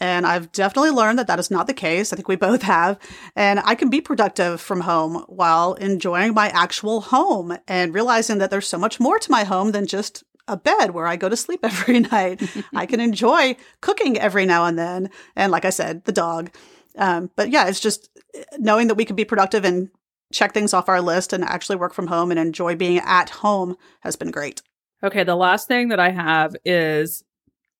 And 0.00 0.26
I've 0.26 0.50
definitely 0.50 0.90
learned 0.90 1.18
that 1.20 1.28
that 1.28 1.38
is 1.38 1.50
not 1.50 1.68
the 1.68 1.74
case. 1.74 2.12
I 2.12 2.16
think 2.16 2.26
we 2.26 2.34
both 2.34 2.62
have. 2.62 2.98
And 3.36 3.60
I 3.60 3.76
can 3.76 3.88
be 3.88 4.00
productive 4.00 4.60
from 4.60 4.80
home 4.80 5.24
while 5.28 5.74
enjoying 5.74 6.34
my 6.34 6.48
actual 6.48 7.02
home 7.02 7.56
and 7.68 7.94
realizing 7.94 8.38
that 8.38 8.50
there's 8.50 8.66
so 8.66 8.78
much 8.78 8.98
more 8.98 9.20
to 9.20 9.30
my 9.30 9.44
home 9.44 9.70
than 9.70 9.86
just 9.86 10.24
a 10.48 10.56
bed 10.56 10.90
where 10.90 11.06
I 11.06 11.14
go 11.14 11.28
to 11.28 11.36
sleep 11.36 11.60
every 11.62 12.00
night. 12.00 12.42
I 12.74 12.86
can 12.86 12.98
enjoy 12.98 13.56
cooking 13.80 14.18
every 14.18 14.44
now 14.44 14.64
and 14.64 14.76
then. 14.76 15.10
And 15.36 15.52
like 15.52 15.64
I 15.64 15.70
said, 15.70 16.04
the 16.04 16.12
dog. 16.12 16.50
Um, 16.96 17.30
but 17.36 17.50
yeah, 17.50 17.68
it's 17.68 17.80
just 17.80 18.10
knowing 18.58 18.88
that 18.88 18.96
we 18.96 19.04
can 19.04 19.16
be 19.16 19.24
productive 19.24 19.64
and 19.64 19.88
check 20.32 20.52
things 20.52 20.74
off 20.74 20.88
our 20.88 21.00
list 21.00 21.32
and 21.32 21.44
actually 21.44 21.76
work 21.76 21.94
from 21.94 22.08
home 22.08 22.30
and 22.30 22.40
enjoy 22.40 22.74
being 22.74 22.98
at 22.98 23.30
home 23.30 23.76
has 24.00 24.16
been 24.16 24.30
great. 24.30 24.62
Okay, 25.02 25.24
the 25.24 25.36
last 25.36 25.68
thing 25.68 25.88
that 25.88 26.00
I 26.00 26.10
have 26.10 26.56
is 26.64 27.22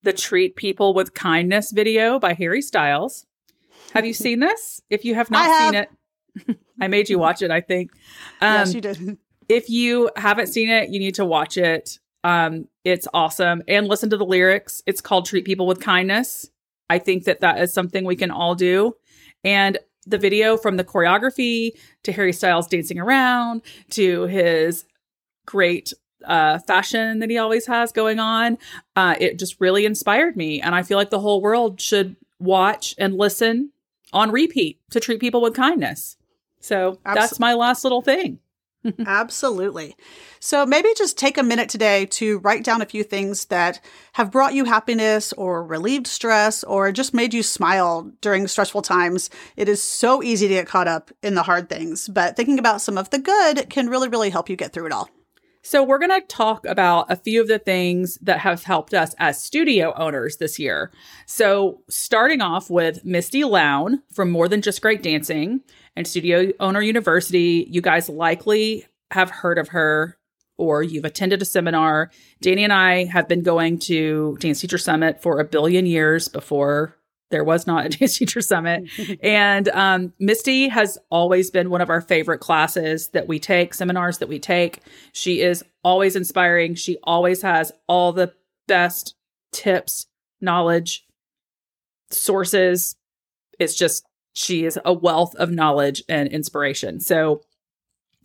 the 0.02 0.12
Treat 0.12 0.56
People 0.56 0.94
with 0.94 1.14
Kindness 1.14 1.70
video 1.70 2.18
by 2.18 2.34
Harry 2.34 2.62
Styles. 2.62 3.26
Have 3.92 4.06
you 4.06 4.12
seen 4.12 4.40
this? 4.40 4.80
If 4.90 5.04
you 5.04 5.14
have 5.14 5.30
not 5.30 5.46
have. 5.46 5.74
seen 5.74 5.84
it, 6.48 6.58
I 6.80 6.88
made 6.88 7.08
you 7.08 7.18
watch 7.18 7.42
it, 7.42 7.50
I 7.50 7.60
think. 7.60 7.92
Um, 8.40 8.54
yes, 8.54 8.74
you 8.74 8.80
did. 8.80 9.18
If 9.48 9.68
you 9.68 10.10
haven't 10.16 10.48
seen 10.48 10.70
it, 10.70 10.90
you 10.90 10.98
need 10.98 11.16
to 11.16 11.24
watch 11.24 11.56
it. 11.56 11.98
Um, 12.24 12.68
it's 12.84 13.08
awesome. 13.12 13.62
And 13.68 13.88
listen 13.88 14.10
to 14.10 14.16
the 14.16 14.24
lyrics. 14.24 14.82
It's 14.86 15.00
called 15.00 15.26
Treat 15.26 15.44
People 15.44 15.66
with 15.66 15.80
Kindness. 15.80 16.48
I 16.88 16.98
think 16.98 17.24
that 17.24 17.40
that 17.40 17.60
is 17.60 17.72
something 17.72 18.04
we 18.04 18.16
can 18.16 18.30
all 18.30 18.54
do. 18.54 18.96
And 19.44 19.78
the 20.06 20.18
video 20.18 20.56
from 20.56 20.76
the 20.76 20.84
choreography 20.84 21.72
to 22.02 22.12
Harry 22.12 22.32
Styles 22.32 22.66
dancing 22.66 22.98
around 22.98 23.62
to 23.90 24.22
his 24.24 24.84
great 25.46 25.92
uh, 26.24 26.58
fashion 26.60 27.18
that 27.20 27.30
he 27.30 27.38
always 27.38 27.66
has 27.66 27.92
going 27.92 28.18
on. 28.18 28.58
Uh, 28.96 29.14
it 29.20 29.38
just 29.38 29.60
really 29.60 29.84
inspired 29.84 30.36
me. 30.36 30.60
And 30.60 30.74
I 30.74 30.82
feel 30.82 30.98
like 30.98 31.10
the 31.10 31.20
whole 31.20 31.40
world 31.40 31.80
should 31.80 32.16
watch 32.38 32.94
and 32.98 33.16
listen 33.16 33.70
on 34.12 34.30
repeat 34.30 34.80
to 34.90 35.00
treat 35.00 35.20
people 35.20 35.40
with 35.40 35.54
kindness. 35.54 36.16
So 36.60 36.98
Absol- 37.04 37.14
that's 37.14 37.40
my 37.40 37.54
last 37.54 37.84
little 37.84 38.02
thing. 38.02 38.38
Absolutely. 39.06 39.96
So 40.40 40.66
maybe 40.66 40.88
just 40.96 41.16
take 41.16 41.38
a 41.38 41.42
minute 41.42 41.68
today 41.68 42.06
to 42.06 42.38
write 42.38 42.64
down 42.64 42.82
a 42.82 42.86
few 42.86 43.04
things 43.04 43.46
that 43.46 43.80
have 44.14 44.32
brought 44.32 44.54
you 44.54 44.64
happiness 44.64 45.32
or 45.34 45.64
relieved 45.64 46.06
stress 46.06 46.64
or 46.64 46.90
just 46.90 47.14
made 47.14 47.32
you 47.32 47.42
smile 47.42 48.10
during 48.20 48.48
stressful 48.48 48.82
times. 48.82 49.30
It 49.56 49.68
is 49.68 49.82
so 49.82 50.22
easy 50.22 50.48
to 50.48 50.54
get 50.54 50.66
caught 50.66 50.88
up 50.88 51.12
in 51.22 51.34
the 51.34 51.44
hard 51.44 51.68
things, 51.68 52.08
but 52.08 52.36
thinking 52.36 52.58
about 52.58 52.80
some 52.80 52.98
of 52.98 53.10
the 53.10 53.18
good 53.18 53.70
can 53.70 53.88
really, 53.88 54.08
really 54.08 54.30
help 54.30 54.48
you 54.48 54.56
get 54.56 54.72
through 54.72 54.86
it 54.86 54.92
all. 54.92 55.08
So, 55.62 55.82
we're 55.82 55.98
going 55.98 56.20
to 56.20 56.26
talk 56.26 56.66
about 56.66 57.10
a 57.10 57.16
few 57.16 57.40
of 57.40 57.48
the 57.48 57.58
things 57.58 58.18
that 58.22 58.40
have 58.40 58.64
helped 58.64 58.94
us 58.94 59.14
as 59.18 59.40
studio 59.40 59.94
owners 59.96 60.38
this 60.38 60.58
year. 60.58 60.90
So, 61.26 61.82
starting 61.88 62.40
off 62.40 62.68
with 62.68 63.04
Misty 63.04 63.44
Lown 63.44 64.02
from 64.12 64.30
More 64.30 64.48
Than 64.48 64.62
Just 64.62 64.82
Great 64.82 65.02
Dancing 65.02 65.60
and 65.96 66.06
Studio 66.06 66.52
Owner 66.60 66.82
University. 66.82 67.66
You 67.70 67.80
guys 67.80 68.08
likely 68.08 68.86
have 69.10 69.30
heard 69.30 69.58
of 69.58 69.68
her 69.68 70.18
or 70.58 70.82
you've 70.82 71.04
attended 71.04 71.42
a 71.42 71.44
seminar. 71.44 72.10
Danny 72.40 72.64
and 72.64 72.72
I 72.72 73.04
have 73.04 73.28
been 73.28 73.42
going 73.42 73.78
to 73.80 74.36
Dance 74.40 74.60
Teacher 74.60 74.78
Summit 74.78 75.22
for 75.22 75.40
a 75.40 75.44
billion 75.44 75.86
years 75.86 76.28
before 76.28 76.96
there 77.32 77.42
was 77.42 77.66
not 77.66 77.86
a 77.86 77.88
dance 77.98 78.16
teacher 78.16 78.40
summit. 78.40 78.84
and 79.20 79.68
um, 79.70 80.12
Misty 80.20 80.68
has 80.68 80.98
always 81.10 81.50
been 81.50 81.70
one 81.70 81.80
of 81.80 81.90
our 81.90 82.00
favorite 82.00 82.38
classes 82.38 83.08
that 83.08 83.26
we 83.26 83.40
take, 83.40 83.74
seminars 83.74 84.18
that 84.18 84.28
we 84.28 84.38
take. 84.38 84.78
She 85.12 85.40
is 85.40 85.64
always 85.82 86.14
inspiring. 86.14 86.76
She 86.76 86.98
always 87.02 87.42
has 87.42 87.72
all 87.88 88.12
the 88.12 88.32
best 88.68 89.16
tips, 89.52 90.06
knowledge, 90.40 91.04
sources. 92.10 92.94
It's 93.58 93.74
just, 93.74 94.04
she 94.34 94.64
is 94.64 94.78
a 94.84 94.92
wealth 94.92 95.34
of 95.34 95.50
knowledge 95.50 96.04
and 96.08 96.28
inspiration. 96.28 97.00
So 97.00 97.42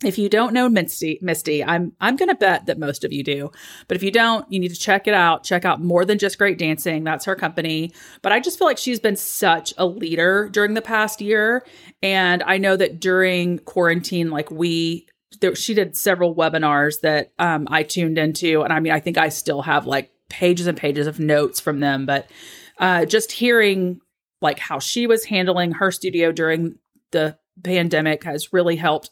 if 0.04 0.16
you 0.16 0.28
don't 0.28 0.54
know 0.54 0.68
Misty, 0.68 1.18
Misty, 1.20 1.64
I'm 1.64 1.92
I'm 2.00 2.16
going 2.16 2.28
to 2.28 2.34
bet 2.34 2.66
that 2.66 2.78
most 2.78 3.04
of 3.04 3.12
you 3.12 3.24
do. 3.24 3.50
But 3.88 3.96
if 3.96 4.02
you 4.02 4.12
don't, 4.12 4.50
you 4.50 4.60
need 4.60 4.68
to 4.68 4.78
check 4.78 5.08
it 5.08 5.14
out. 5.14 5.42
Check 5.42 5.64
out 5.64 5.82
more 5.82 6.04
than 6.04 6.18
just 6.18 6.38
great 6.38 6.56
dancing. 6.56 7.02
That's 7.02 7.24
her 7.24 7.34
company. 7.34 7.92
But 8.22 8.32
I 8.32 8.38
just 8.38 8.58
feel 8.58 8.68
like 8.68 8.78
she's 8.78 9.00
been 9.00 9.16
such 9.16 9.74
a 9.76 9.86
leader 9.86 10.48
during 10.50 10.74
the 10.74 10.82
past 10.82 11.20
year, 11.20 11.66
and 12.02 12.42
I 12.44 12.58
know 12.58 12.76
that 12.76 13.00
during 13.00 13.58
quarantine, 13.60 14.30
like 14.30 14.50
we, 14.50 15.08
there, 15.40 15.56
she 15.56 15.74
did 15.74 15.96
several 15.96 16.34
webinars 16.34 17.00
that 17.00 17.32
um, 17.40 17.66
I 17.68 17.82
tuned 17.82 18.18
into, 18.18 18.62
and 18.62 18.72
I 18.72 18.78
mean, 18.78 18.92
I 18.92 19.00
think 19.00 19.18
I 19.18 19.30
still 19.30 19.62
have 19.62 19.86
like 19.86 20.12
pages 20.28 20.68
and 20.68 20.78
pages 20.78 21.08
of 21.08 21.18
notes 21.18 21.58
from 21.58 21.80
them. 21.80 22.06
But 22.06 22.30
uh, 22.78 23.04
just 23.04 23.32
hearing 23.32 24.00
like 24.40 24.60
how 24.60 24.78
she 24.78 25.08
was 25.08 25.24
handling 25.24 25.72
her 25.72 25.90
studio 25.90 26.30
during 26.30 26.78
the 27.10 27.36
pandemic 27.64 28.22
has 28.22 28.52
really 28.52 28.76
helped 28.76 29.10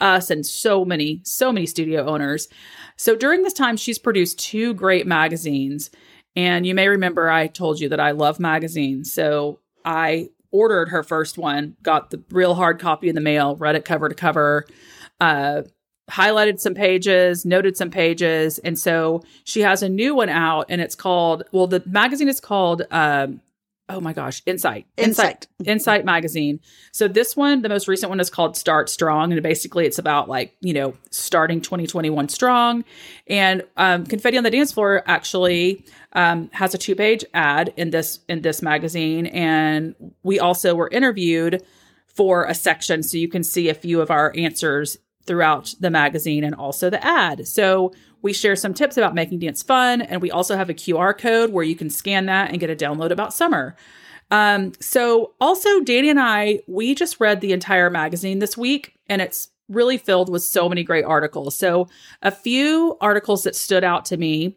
us 0.00 0.30
and 0.30 0.44
so 0.44 0.84
many, 0.84 1.20
so 1.24 1.52
many 1.52 1.66
studio 1.66 2.06
owners. 2.06 2.48
So 2.96 3.16
during 3.16 3.42
this 3.42 3.52
time, 3.52 3.76
she's 3.76 3.98
produced 3.98 4.38
two 4.38 4.74
great 4.74 5.06
magazines. 5.06 5.90
And 6.36 6.66
you 6.66 6.74
may 6.74 6.88
remember 6.88 7.30
I 7.30 7.46
told 7.46 7.80
you 7.80 7.88
that 7.88 8.00
I 8.00 8.12
love 8.12 8.38
magazines. 8.38 9.12
So 9.12 9.60
I 9.84 10.28
ordered 10.50 10.88
her 10.88 11.02
first 11.02 11.38
one, 11.38 11.76
got 11.82 12.10
the 12.10 12.22
real 12.30 12.54
hard 12.54 12.78
copy 12.78 13.08
in 13.08 13.14
the 13.14 13.20
mail, 13.20 13.56
read 13.56 13.76
it 13.76 13.84
cover 13.84 14.08
to 14.08 14.14
cover, 14.14 14.66
uh, 15.20 15.62
highlighted 16.10 16.58
some 16.58 16.74
pages, 16.74 17.44
noted 17.44 17.76
some 17.76 17.90
pages. 17.90 18.58
And 18.58 18.78
so 18.78 19.22
she 19.44 19.60
has 19.60 19.82
a 19.82 19.88
new 19.88 20.14
one 20.14 20.30
out 20.30 20.66
and 20.68 20.80
it's 20.80 20.94
called, 20.94 21.42
well, 21.52 21.66
the 21.66 21.82
magazine 21.86 22.28
is 22.28 22.40
called, 22.40 22.82
um, 22.90 23.40
oh 23.88 24.00
my 24.00 24.12
gosh, 24.12 24.42
Insight. 24.46 24.86
Insight. 24.96 25.46
Insight 25.64 26.04
magazine. 26.04 26.60
So 26.92 27.08
this 27.08 27.36
one, 27.36 27.62
the 27.62 27.68
most 27.68 27.88
recent 27.88 28.10
one 28.10 28.20
is 28.20 28.28
called 28.28 28.56
Start 28.56 28.88
Strong. 28.88 29.32
And 29.32 29.42
basically 29.42 29.86
it's 29.86 29.98
about 29.98 30.28
like, 30.28 30.54
you 30.60 30.74
know, 30.74 30.94
starting 31.10 31.60
2021 31.60 32.28
strong. 32.28 32.84
And 33.26 33.62
um, 33.76 34.04
Confetti 34.04 34.36
on 34.36 34.44
the 34.44 34.50
Dance 34.50 34.72
Floor 34.72 35.02
actually 35.06 35.84
um, 36.12 36.50
has 36.52 36.74
a 36.74 36.78
two-page 36.78 37.24
ad 37.32 37.72
in 37.76 37.90
this 37.90 38.20
in 38.28 38.42
this 38.42 38.62
magazine. 38.62 39.26
And 39.26 39.94
we 40.22 40.38
also 40.38 40.74
were 40.74 40.88
interviewed 40.90 41.62
for 42.06 42.44
a 42.44 42.54
section 42.54 43.02
so 43.02 43.16
you 43.16 43.28
can 43.28 43.42
see 43.42 43.68
a 43.68 43.74
few 43.74 44.00
of 44.00 44.10
our 44.10 44.32
answers 44.36 44.98
throughout 45.28 45.74
the 45.78 45.90
magazine 45.90 46.42
and 46.42 46.54
also 46.54 46.90
the 46.90 47.04
ad. 47.04 47.46
So 47.46 47.92
we 48.22 48.32
share 48.32 48.56
some 48.56 48.74
tips 48.74 48.96
about 48.96 49.14
making 49.14 49.38
dance 49.38 49.62
fun, 49.62 50.02
and 50.02 50.20
we 50.20 50.30
also 50.30 50.56
have 50.56 50.70
a 50.70 50.74
QR 50.74 51.16
code 51.16 51.52
where 51.52 51.64
you 51.64 51.76
can 51.76 51.90
scan 51.90 52.26
that 52.26 52.50
and 52.50 52.60
get 52.60 52.70
a 52.70 52.76
download 52.76 53.10
about 53.10 53.32
summer. 53.32 53.76
Um, 54.30 54.72
so 54.80 55.34
also 55.40 55.80
Danny 55.80 56.10
and 56.10 56.20
I, 56.20 56.60
we 56.66 56.94
just 56.94 57.20
read 57.20 57.40
the 57.40 57.52
entire 57.52 57.90
magazine 57.90 58.40
this 58.40 58.56
week, 58.56 58.94
and 59.08 59.22
it's 59.22 59.50
really 59.68 59.98
filled 59.98 60.30
with 60.30 60.42
so 60.42 60.68
many 60.68 60.82
great 60.82 61.04
articles. 61.04 61.56
So 61.56 61.88
a 62.22 62.30
few 62.30 62.96
articles 63.00 63.44
that 63.44 63.54
stood 63.54 63.84
out 63.84 64.04
to 64.06 64.16
me. 64.16 64.56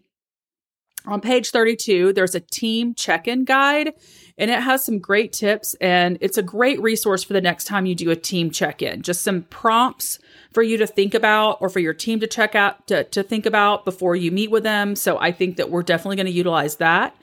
On 1.06 1.20
page 1.20 1.50
32, 1.50 2.14
there's 2.14 2.36
a 2.36 2.40
team 2.40 2.94
check-in 2.94 3.44
guide 3.44 3.94
and 4.42 4.50
it 4.50 4.60
has 4.60 4.84
some 4.84 4.98
great 4.98 5.32
tips 5.32 5.76
and 5.76 6.18
it's 6.20 6.38
a 6.38 6.42
great 6.42 6.82
resource 6.82 7.24
for 7.24 7.34
the 7.34 7.42
next 7.42 7.66
time 7.66 7.86
you 7.86 7.94
do 7.94 8.10
a 8.10 8.16
team 8.16 8.50
check-in. 8.50 9.04
Just 9.04 9.22
some 9.22 9.44
prompts 9.44 10.18
for 10.52 10.64
you 10.64 10.78
to 10.78 10.88
think 10.88 11.14
about 11.14 11.60
or 11.62 11.70
for 11.70 11.80
your 11.80 11.94
team 11.94 12.20
to 12.20 12.28
check 12.28 12.56
out 12.56 12.88
to, 12.88 13.04
to 13.04 13.22
think 13.22 13.46
about 13.46 13.86
before 13.86 14.16
you 14.16 14.32
meet 14.32 14.50
with 14.50 14.64
them. 14.64 14.96
So 14.96 15.20
I 15.20 15.32
think 15.32 15.58
that 15.58 15.70
we're 15.70 15.84
definitely 15.84 16.16
going 16.16 16.26
to 16.26 16.32
utilize 16.32 16.78
that. 16.78 17.16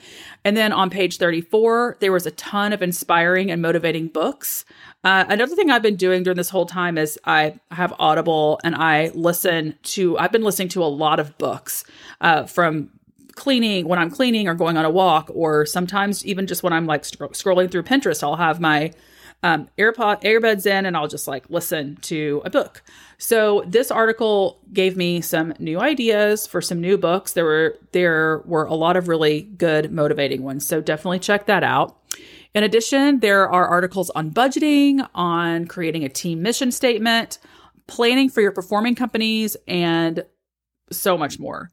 And 0.44 0.56
then 0.56 0.72
on 0.72 0.90
page 0.90 1.18
34, 1.18 1.96
there 1.98 2.12
was 2.12 2.24
a 2.24 2.30
ton 2.30 2.72
of 2.72 2.82
inspiring 2.82 3.50
and 3.50 3.60
motivating 3.60 4.06
books. 4.06 4.64
Uh, 5.02 5.24
another 5.28 5.56
thing 5.56 5.70
I've 5.72 5.82
been 5.82 5.96
doing 5.96 6.22
during 6.22 6.36
this 6.36 6.50
whole 6.50 6.66
time 6.66 6.96
is 6.96 7.18
I 7.24 7.58
have 7.72 7.92
Audible 7.98 8.60
and 8.62 8.76
I 8.76 9.10
listen 9.12 9.74
to, 9.82 10.16
I've 10.18 10.30
been 10.30 10.44
listening 10.44 10.68
to 10.68 10.84
a 10.84 10.86
lot 10.86 11.18
of 11.18 11.36
books 11.36 11.82
uh, 12.20 12.44
from 12.44 12.90
cleaning 13.38 13.88
when 13.88 13.98
I'm 13.98 14.10
cleaning 14.10 14.48
or 14.48 14.54
going 14.54 14.76
on 14.76 14.84
a 14.84 14.90
walk, 14.90 15.30
or 15.32 15.64
sometimes 15.64 16.26
even 16.26 16.46
just 16.46 16.62
when 16.62 16.72
I'm 16.72 16.86
like 16.86 17.02
scrolling 17.02 17.70
through 17.70 17.84
Pinterest, 17.84 18.22
I'll 18.22 18.36
have 18.36 18.60
my 18.60 18.92
um, 19.42 19.68
AirPod 19.78 20.22
earbuds 20.22 20.66
in 20.66 20.84
and 20.84 20.96
I'll 20.96 21.08
just 21.08 21.28
like 21.28 21.48
listen 21.48 21.96
to 22.02 22.42
a 22.44 22.50
book. 22.50 22.82
So 23.18 23.64
this 23.66 23.90
article 23.90 24.60
gave 24.72 24.96
me 24.96 25.20
some 25.20 25.54
new 25.58 25.80
ideas 25.80 26.46
for 26.46 26.60
some 26.60 26.80
new 26.80 26.98
books. 26.98 27.32
There 27.32 27.44
were 27.44 27.78
there 27.92 28.42
were 28.44 28.64
a 28.64 28.74
lot 28.74 28.96
of 28.96 29.08
really 29.08 29.42
good 29.42 29.92
motivating 29.92 30.42
ones. 30.42 30.66
So 30.66 30.80
definitely 30.80 31.20
check 31.20 31.46
that 31.46 31.62
out. 31.62 31.96
In 32.54 32.64
addition, 32.64 33.20
there 33.20 33.48
are 33.48 33.68
articles 33.68 34.10
on 34.10 34.30
budgeting, 34.30 35.06
on 35.14 35.66
creating 35.66 36.04
a 36.04 36.08
team 36.08 36.42
mission 36.42 36.72
statement, 36.72 37.38
planning 37.86 38.28
for 38.28 38.40
your 38.40 38.52
performing 38.52 38.94
companies, 38.94 39.56
and 39.68 40.24
so 40.90 41.16
much 41.16 41.38
more. 41.38 41.70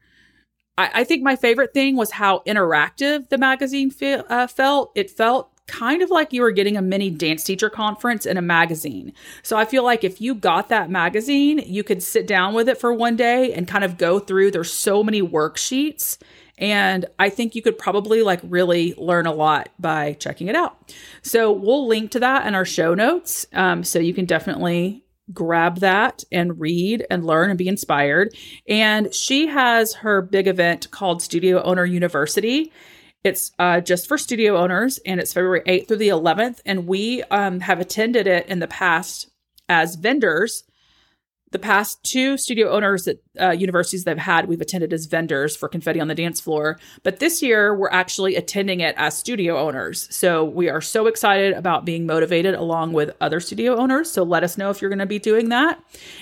I, 0.77 0.91
I 0.93 1.03
think 1.03 1.23
my 1.23 1.35
favorite 1.35 1.73
thing 1.73 1.95
was 1.95 2.11
how 2.11 2.43
interactive 2.45 3.29
the 3.29 3.37
magazine 3.37 3.89
fe- 3.89 4.23
uh, 4.29 4.47
felt. 4.47 4.91
It 4.95 5.09
felt 5.09 5.51
kind 5.67 6.01
of 6.01 6.11
like 6.11 6.31
you 6.31 6.41
were 6.41 6.51
getting 6.51 6.77
a 6.77 6.81
mini 6.81 7.09
dance 7.09 7.43
teacher 7.43 7.69
conference 7.69 8.25
in 8.25 8.37
a 8.37 8.41
magazine. 8.41 9.13
So 9.41 9.57
I 9.57 9.65
feel 9.65 9.83
like 9.83 10.03
if 10.03 10.21
you 10.21 10.35
got 10.35 10.69
that 10.69 10.89
magazine, 10.89 11.59
you 11.59 11.83
could 11.83 12.03
sit 12.03 12.27
down 12.27 12.53
with 12.53 12.69
it 12.69 12.79
for 12.79 12.93
one 12.93 13.15
day 13.15 13.51
and 13.53 13.67
kind 13.67 13.83
of 13.83 13.97
go 13.97 14.19
through. 14.19 14.51
There's 14.51 14.71
so 14.71 15.03
many 15.03 15.21
worksheets. 15.21 16.17
And 16.57 17.05
I 17.19 17.29
think 17.29 17.55
you 17.55 17.61
could 17.61 17.77
probably 17.77 18.21
like 18.21 18.39
really 18.43 18.93
learn 18.97 19.25
a 19.25 19.33
lot 19.33 19.69
by 19.79 20.13
checking 20.13 20.47
it 20.47 20.55
out. 20.55 20.93
So 21.21 21.51
we'll 21.51 21.87
link 21.87 22.11
to 22.11 22.19
that 22.19 22.47
in 22.47 22.55
our 22.55 22.65
show 22.65 22.93
notes. 22.93 23.45
Um, 23.51 23.83
so 23.83 23.99
you 23.99 24.13
can 24.13 24.25
definitely 24.25 25.04
grab 25.33 25.79
that 25.79 26.23
and 26.31 26.59
read 26.59 27.05
and 27.09 27.25
learn 27.25 27.49
and 27.49 27.57
be 27.57 27.67
inspired. 27.67 28.35
And 28.67 29.13
she 29.13 29.47
has 29.47 29.93
her 29.95 30.21
big 30.21 30.47
event 30.47 30.91
called 30.91 31.21
Studio 31.21 31.61
Owner 31.63 31.85
University. 31.85 32.71
It's 33.23 33.51
uh, 33.57 33.81
just 33.81 34.07
for 34.07 34.17
studio 34.17 34.57
owners, 34.57 34.99
and 35.05 35.19
it's 35.19 35.33
February 35.33 35.61
8th 35.65 35.87
through 35.87 35.97
the 35.97 36.09
11th. 36.09 36.59
And 36.65 36.85
we 36.85 37.23
um, 37.23 37.59
have 37.61 37.79
attended 37.79 38.27
it 38.27 38.47
in 38.47 38.59
the 38.59 38.67
past 38.67 39.31
as 39.67 39.95
vendors 39.95 40.63
the 41.55 41.59
past 41.59 42.03
two 42.03 42.37
studio 42.37 42.69
owners 42.69 43.07
at 43.07 43.17
uh, 43.39 43.51
universities 43.51 44.03
they've 44.03 44.17
had, 44.17 44.47
we've 44.47 44.61
attended 44.61 44.93
as 44.93 45.05
vendors 45.05 45.55
for 45.55 45.67
Confetti 45.67 45.99
on 45.99 46.07
the 46.07 46.15
Dance 46.15 46.39
Floor. 46.39 46.79
But 47.03 47.19
this 47.19 47.41
year, 47.41 47.75
we're 47.75 47.89
actually 47.89 48.35
attending 48.35 48.79
it 48.79 48.95
as 48.97 49.17
studio 49.17 49.57
owners. 49.57 50.07
So 50.15 50.43
we 50.43 50.69
are 50.69 50.81
so 50.81 51.07
excited 51.07 51.53
about 51.53 51.85
being 51.85 52.05
motivated 52.05 52.55
along 52.55 52.93
with 52.93 53.15
other 53.21 53.39
studio 53.39 53.75
owners. 53.75 54.11
So 54.11 54.23
let 54.23 54.43
us 54.43 54.57
know 54.57 54.69
if 54.69 54.81
you're 54.81 54.89
going 54.89 54.99
to 54.99 55.05
be 55.05 55.19
doing 55.19 55.49
that. 55.49 55.79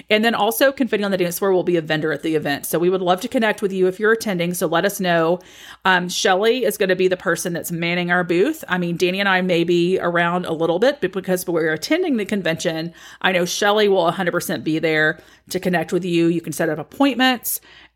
And 0.10 0.24
then 0.24 0.36
also, 0.36 0.72
Confetti 0.72 1.03
on 1.03 1.12
the 1.12 1.17
Dance 1.17 1.39
Floor 1.39 1.53
will 1.53 1.63
be 1.63 1.77
a 1.77 1.82
vendor 1.82 2.12
at 2.12 2.24
the 2.24 2.36
event. 2.36 2.65
So 2.65 2.79
we 2.79 2.89
would 2.89 3.01
love 3.01 3.22
to 3.22 3.27
connect 3.27 3.62
with 3.62 3.72
you 3.72 3.88
if 3.88 4.00
you're 4.00 4.12
attending. 4.12 4.53
So 4.53 4.67
let 4.67 4.86
us 4.86 5.00
know. 5.00 5.39
Um, 5.86 6.10
Shelly 6.10 6.65
is 6.65 6.77
going 6.77 6.89
to 6.89 6.96
be 6.96 7.08
the 7.08 7.17
person 7.17 7.53
that's 7.53 7.72
manning 7.72 8.12
our 8.12 8.24
booth. 8.24 8.63
I 8.67 8.77
mean, 8.77 8.98
Danny 8.98 9.20
and 9.20 9.29
I 9.29 9.41
may 9.41 9.63
be 9.63 10.00
around 10.00 10.46
a 10.46 10.53
little 10.53 10.79
bit, 10.79 11.00
but 11.01 11.12
because 11.12 11.48
we're 11.48 11.74
attending 11.74 12.17
the 12.17 12.25
convention, 12.25 12.93
I 13.22 13.32
know 13.32 13.46
Shelly 13.46 13.88
will 13.88 14.12
100% 14.12 14.63
be 14.63 14.79
there 14.79 15.20
to 15.50 15.60
connect 15.60 15.91
with 15.91 16.05
you. 16.05 16.27
You 16.27 16.41
can 16.41 16.53
set 16.53 16.70
up 16.70 16.79
appointments 16.79 17.02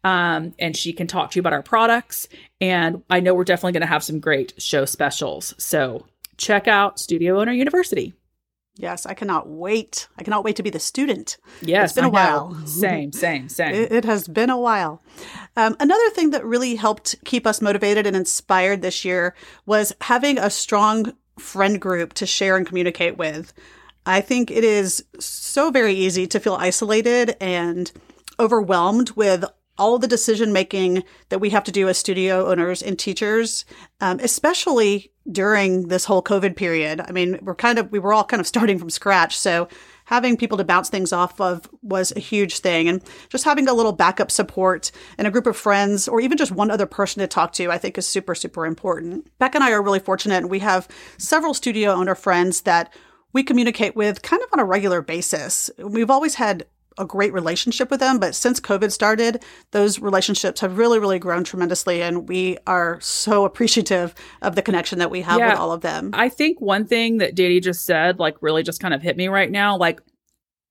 um, 0.03 0.53
and 0.59 0.75
she 0.75 0.93
can 0.93 1.07
talk 1.07 1.31
to 1.31 1.35
you 1.35 1.41
about 1.41 1.53
our 1.53 1.63
products. 1.63 2.27
And 2.61 3.03
I 3.09 3.19
know 3.19 3.33
we're 3.33 3.43
definitely 3.43 3.73
going 3.73 3.81
to 3.81 3.87
have 3.87 4.03
some 4.03 4.19
great 4.19 4.53
show 4.57 4.85
specials. 4.85 5.53
So 5.57 6.05
check 6.37 6.67
out 6.67 6.99
Studio 6.99 7.39
Owner 7.39 7.51
University. 7.51 8.13
Yes, 8.79 9.05
I 9.05 9.15
cannot 9.15 9.49
wait. 9.49 10.07
I 10.17 10.23
cannot 10.23 10.43
wait 10.43 10.55
to 10.57 10.63
be 10.63 10.69
the 10.69 10.79
student. 10.79 11.37
Yes, 11.61 11.89
it's 11.89 11.95
been 11.95 12.05
I 12.05 12.07
a 12.07 12.11
while. 12.11 12.49
Know. 12.51 12.65
Same, 12.65 13.11
same, 13.11 13.49
same. 13.49 13.73
It, 13.73 13.91
it, 13.91 14.05
has 14.05 14.27
been 14.27 14.51
a 14.51 14.57
while. 14.57 15.01
Um, 15.55 15.75
another 15.79 16.09
thing 16.11 16.29
that 16.29 16.45
really 16.45 16.75
helped 16.75 17.15
keep 17.25 17.47
us 17.47 17.61
motivated 17.61 18.05
and 18.05 18.15
inspired 18.15 18.83
this 18.83 19.03
year 19.03 19.35
was 19.65 19.93
having 20.01 20.37
a 20.37 20.51
strong 20.51 21.13
friend 21.39 21.81
group 21.81 22.13
to 22.13 22.27
share 22.27 22.55
and 22.55 22.67
communicate 22.67 23.17
with. 23.17 23.51
I 24.05 24.21
think 24.21 24.51
it 24.51 24.63
is 24.63 25.03
so 25.19 25.71
very 25.71 25.93
easy 25.93 26.27
to 26.27 26.39
feel 26.39 26.55
isolated 26.55 27.35
and 27.41 27.91
overwhelmed 28.39 29.12
with 29.12 29.46
all 29.77 30.00
the 30.00 30.08
decision 30.08 30.51
making 30.51 31.03
that 31.29 31.39
we 31.39 31.51
have 31.51 31.63
to 31.63 31.72
do 31.72 31.88
as 31.88 31.98
studio 31.98 32.48
owners 32.48 32.82
and 32.82 32.98
teachers, 32.98 33.65
um, 34.01 34.20
especially 34.22 35.12
during 35.32 35.89
this 35.89 36.06
whole 36.06 36.24
COVID 36.24 36.56
period. 36.56 37.01
I 37.01 37.12
mean, 37.12 37.38
we're 37.41 37.56
kind 37.56 37.77
of, 37.77 37.91
we 37.91 38.00
were 38.00 38.13
all 38.13 38.24
kind 38.24 38.39
of 38.39 38.48
starting 38.48 38.79
from 38.79 38.89
scratch. 38.89 39.38
So 39.38 39.67
having 40.06 40.38
people 40.38 40.58
to 40.58 40.63
bounce 40.63 40.89
things 40.89 41.12
off 41.12 41.39
of 41.41 41.70
was 41.82 42.13
a 42.15 42.20
huge 42.20 42.60
thing. 42.60 42.88
And 42.88 43.03
just 43.29 43.44
having 43.44 43.67
a 43.67 43.74
little 43.74 43.91
backup 43.91 44.32
support 44.32 44.91
and 45.17 45.27
a 45.27 45.32
group 45.32 45.48
of 45.48 45.58
friends 45.58 46.08
or 46.08 46.22
even 46.22 46.38
just 46.38 46.51
one 46.51 46.72
other 46.72 46.86
person 46.86 47.20
to 47.20 47.27
talk 47.27 47.51
to, 47.53 47.70
I 47.70 47.77
think 47.77 47.98
is 47.98 48.08
super, 48.08 48.34
super 48.34 48.65
important. 48.65 49.27
Beck 49.38 49.53
and 49.53 49.63
I 49.63 49.72
are 49.72 49.84
really 49.84 50.00
fortunate 50.00 50.38
and 50.38 50.50
we 50.50 50.60
have 50.60 50.88
several 51.17 51.53
studio 51.53 51.91
owner 51.91 52.15
friends 52.15 52.62
that 52.62 52.94
we 53.34 53.44
communicate 53.44 53.96
with 53.96 54.22
kind 54.22 54.41
of 54.41 54.50
on 54.53 54.60
a 54.60 54.65
regular 54.65 55.01
basis. 55.01 55.70
We've 55.77 56.10
always 56.10 56.36
had 56.36 56.65
a 56.98 57.06
great 57.06 57.34
relationship 57.34 57.89
with 57.92 58.00
them, 58.00 58.20
but 58.20 58.36
since 58.36 58.60
COVID 58.60 58.92
started, 58.92 59.44
those 59.72 60.00
relationships 60.00 60.62
have 60.62 60.77
really, 60.77 61.00
really 61.00 61.20
grown 61.20 61.44
tremendously. 61.44 62.01
And 62.01 62.27
we 62.27 62.58
are 62.66 63.00
so 63.01 63.46
appreciative 63.50 64.13
of 64.42 64.56
the 64.56 64.62
connection 64.62 65.00
that 65.00 65.12
we 65.12 65.22
have 65.22 65.39
yeah, 65.39 65.51
with 65.51 65.60
all 65.60 65.72
of 65.72 65.82
them. 65.82 66.12
I 66.13 66.30
think 66.30 66.60
one 66.60 66.86
thing 66.86 67.18
that 67.20 67.36
Danny 67.36 67.60
just 67.60 67.86
said, 67.86 68.20
like, 68.20 68.36
really 68.42 68.63
just 68.63 68.82
kind 68.82 68.94
of 68.94 69.01
hit 69.01 69.18
me 69.18 69.27
right 69.27 69.51
now. 69.51 69.77
Like, 69.77 70.01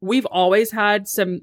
we've 0.01 0.27
always 0.27 0.71
had 0.71 1.09
some 1.09 1.41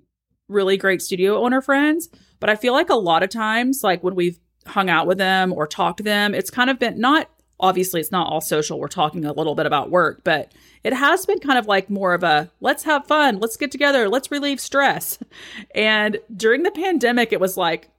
really 0.49 0.77
great 0.77 1.01
studio 1.01 1.43
owner 1.43 1.61
friends, 1.61 2.09
but 2.39 2.49
I 2.49 2.55
feel 2.55 2.73
like 2.73 2.89
a 2.89 2.95
lot 2.95 3.23
of 3.23 3.29
times, 3.29 3.81
like, 3.83 4.03
when 4.03 4.15
we've 4.15 4.39
hung 4.65 4.89
out 4.89 5.07
with 5.07 5.17
them 5.17 5.53
or 5.53 5.67
talked 5.67 5.97
to 5.97 6.03
them, 6.03 6.33
it's 6.33 6.49
kind 6.49 6.69
of 6.69 6.79
been 6.79 6.99
not 6.99 7.29
obviously 7.63 8.01
it's 8.01 8.11
not 8.11 8.27
all 8.27 8.41
social. 8.41 8.77
We're 8.77 8.89
talking 8.89 9.23
a 9.23 9.31
little 9.31 9.55
bit 9.55 9.65
about 9.65 9.89
work, 9.89 10.19
but 10.25 10.51
it 10.83 10.91
has 10.91 11.25
been 11.25 11.39
kind 11.39 11.57
of 11.57 11.65
like 11.65 11.89
more 11.89 12.13
of 12.13 12.21
a 12.21 12.51
let's 12.59 12.83
have 12.83 13.07
fun, 13.07 13.39
let's 13.39 13.55
get 13.55 13.71
together, 13.71 14.09
let's 14.09 14.29
relieve 14.29 14.59
stress. 14.59 15.17
And 15.73 16.19
during 16.35 16.63
the 16.63 16.71
pandemic, 16.71 17.31
it 17.31 17.39
was 17.39 17.57
like, 17.57 17.89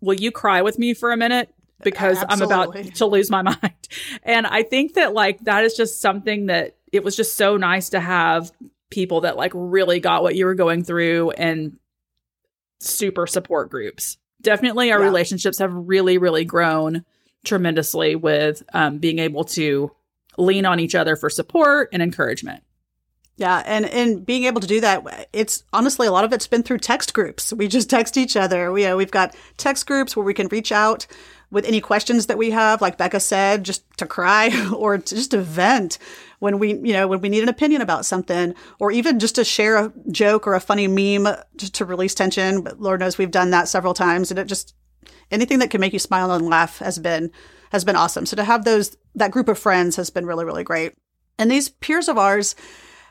will 0.00 0.14
you 0.14 0.30
cry 0.30 0.62
with 0.62 0.78
me 0.78 0.94
for 0.94 1.12
a 1.12 1.16
minute? 1.16 1.52
Because 1.82 2.18
Absolutely. 2.18 2.54
I'm 2.54 2.60
about 2.60 2.94
to 2.94 3.06
lose 3.06 3.30
my 3.30 3.42
mind. 3.62 3.88
And 4.22 4.46
I 4.46 4.62
think 4.62 4.94
that 4.94 5.12
like 5.12 5.40
that 5.40 5.64
is 5.64 5.74
just 5.74 6.00
something 6.00 6.46
that 6.46 6.76
it 6.92 7.02
was 7.02 7.16
just 7.16 7.36
so 7.36 7.56
nice 7.56 7.90
to 7.90 8.00
have 8.00 8.52
people 8.90 9.22
that 9.22 9.36
like 9.36 9.52
really 9.54 9.98
got 9.98 10.22
what 10.22 10.36
you 10.36 10.46
were 10.46 10.54
going 10.54 10.84
through 10.84 11.32
and 11.32 11.78
super 12.78 13.26
support 13.26 13.70
groups. 13.70 14.16
Definitely 14.40 14.92
our 14.92 15.00
yeah. 15.00 15.04
relationships 15.04 15.58
have 15.58 15.72
really, 15.74 16.16
really 16.16 16.44
grown 16.44 17.04
tremendously 17.44 18.16
with 18.16 18.62
um, 18.72 18.98
being 18.98 19.18
able 19.18 19.44
to 19.44 19.90
lean 20.36 20.66
on 20.66 20.80
each 20.80 20.94
other 20.94 21.16
for 21.16 21.30
support 21.30 21.88
and 21.92 22.02
encouragement. 22.02 22.62
Yeah, 23.40 23.62
and 23.64 23.86
and 23.86 24.26
being 24.26 24.44
able 24.44 24.60
to 24.60 24.66
do 24.66 24.82
that, 24.82 25.28
it's 25.32 25.64
honestly 25.72 26.06
a 26.06 26.12
lot 26.12 26.24
of 26.24 26.32
it's 26.34 26.46
been 26.46 26.62
through 26.62 26.76
text 26.76 27.14
groups. 27.14 27.54
We 27.54 27.68
just 27.68 27.88
text 27.88 28.18
each 28.18 28.36
other. 28.36 28.70
We, 28.70 28.82
know, 28.82 28.98
we've 28.98 29.10
got 29.10 29.34
text 29.56 29.86
groups 29.86 30.14
where 30.14 30.26
we 30.26 30.34
can 30.34 30.48
reach 30.48 30.70
out 30.70 31.06
with 31.50 31.64
any 31.64 31.80
questions 31.80 32.26
that 32.26 32.36
we 32.36 32.50
have, 32.50 32.82
like 32.82 32.98
Becca 32.98 33.18
said, 33.18 33.64
just 33.64 33.82
to 33.96 34.04
cry 34.04 34.50
or 34.76 34.98
to 34.98 35.14
just 35.14 35.30
to 35.30 35.40
vent 35.40 35.96
when 36.40 36.58
we, 36.58 36.74
you 36.74 36.92
know, 36.92 37.08
when 37.08 37.22
we 37.22 37.30
need 37.30 37.42
an 37.42 37.48
opinion 37.48 37.80
about 37.80 38.04
something, 38.04 38.54
or 38.78 38.92
even 38.92 39.18
just 39.18 39.36
to 39.36 39.44
share 39.44 39.76
a 39.76 39.92
joke 40.10 40.46
or 40.46 40.52
a 40.52 40.60
funny 40.60 40.86
meme 40.86 41.34
just 41.56 41.74
to 41.76 41.86
release 41.86 42.14
tension. 42.14 42.60
But 42.60 42.78
Lord 42.78 43.00
knows 43.00 43.16
we've 43.16 43.30
done 43.30 43.52
that 43.52 43.68
several 43.68 43.94
times, 43.94 44.30
and 44.30 44.38
it 44.38 44.48
just 44.48 44.74
anything 45.30 45.58
that 45.60 45.70
can 45.70 45.80
make 45.80 45.92
you 45.92 45.98
smile 45.98 46.32
and 46.32 46.46
laugh 46.46 46.78
has 46.78 46.98
been 46.98 47.30
has 47.72 47.84
been 47.84 47.96
awesome. 47.96 48.26
So 48.26 48.36
to 48.36 48.44
have 48.44 48.64
those 48.64 48.96
that 49.14 49.30
group 49.30 49.48
of 49.48 49.58
friends 49.58 49.96
has 49.96 50.10
been 50.10 50.26
really 50.26 50.44
really 50.44 50.64
great. 50.64 50.94
And 51.38 51.50
these 51.50 51.68
peers 51.68 52.08
of 52.08 52.18
ours 52.18 52.54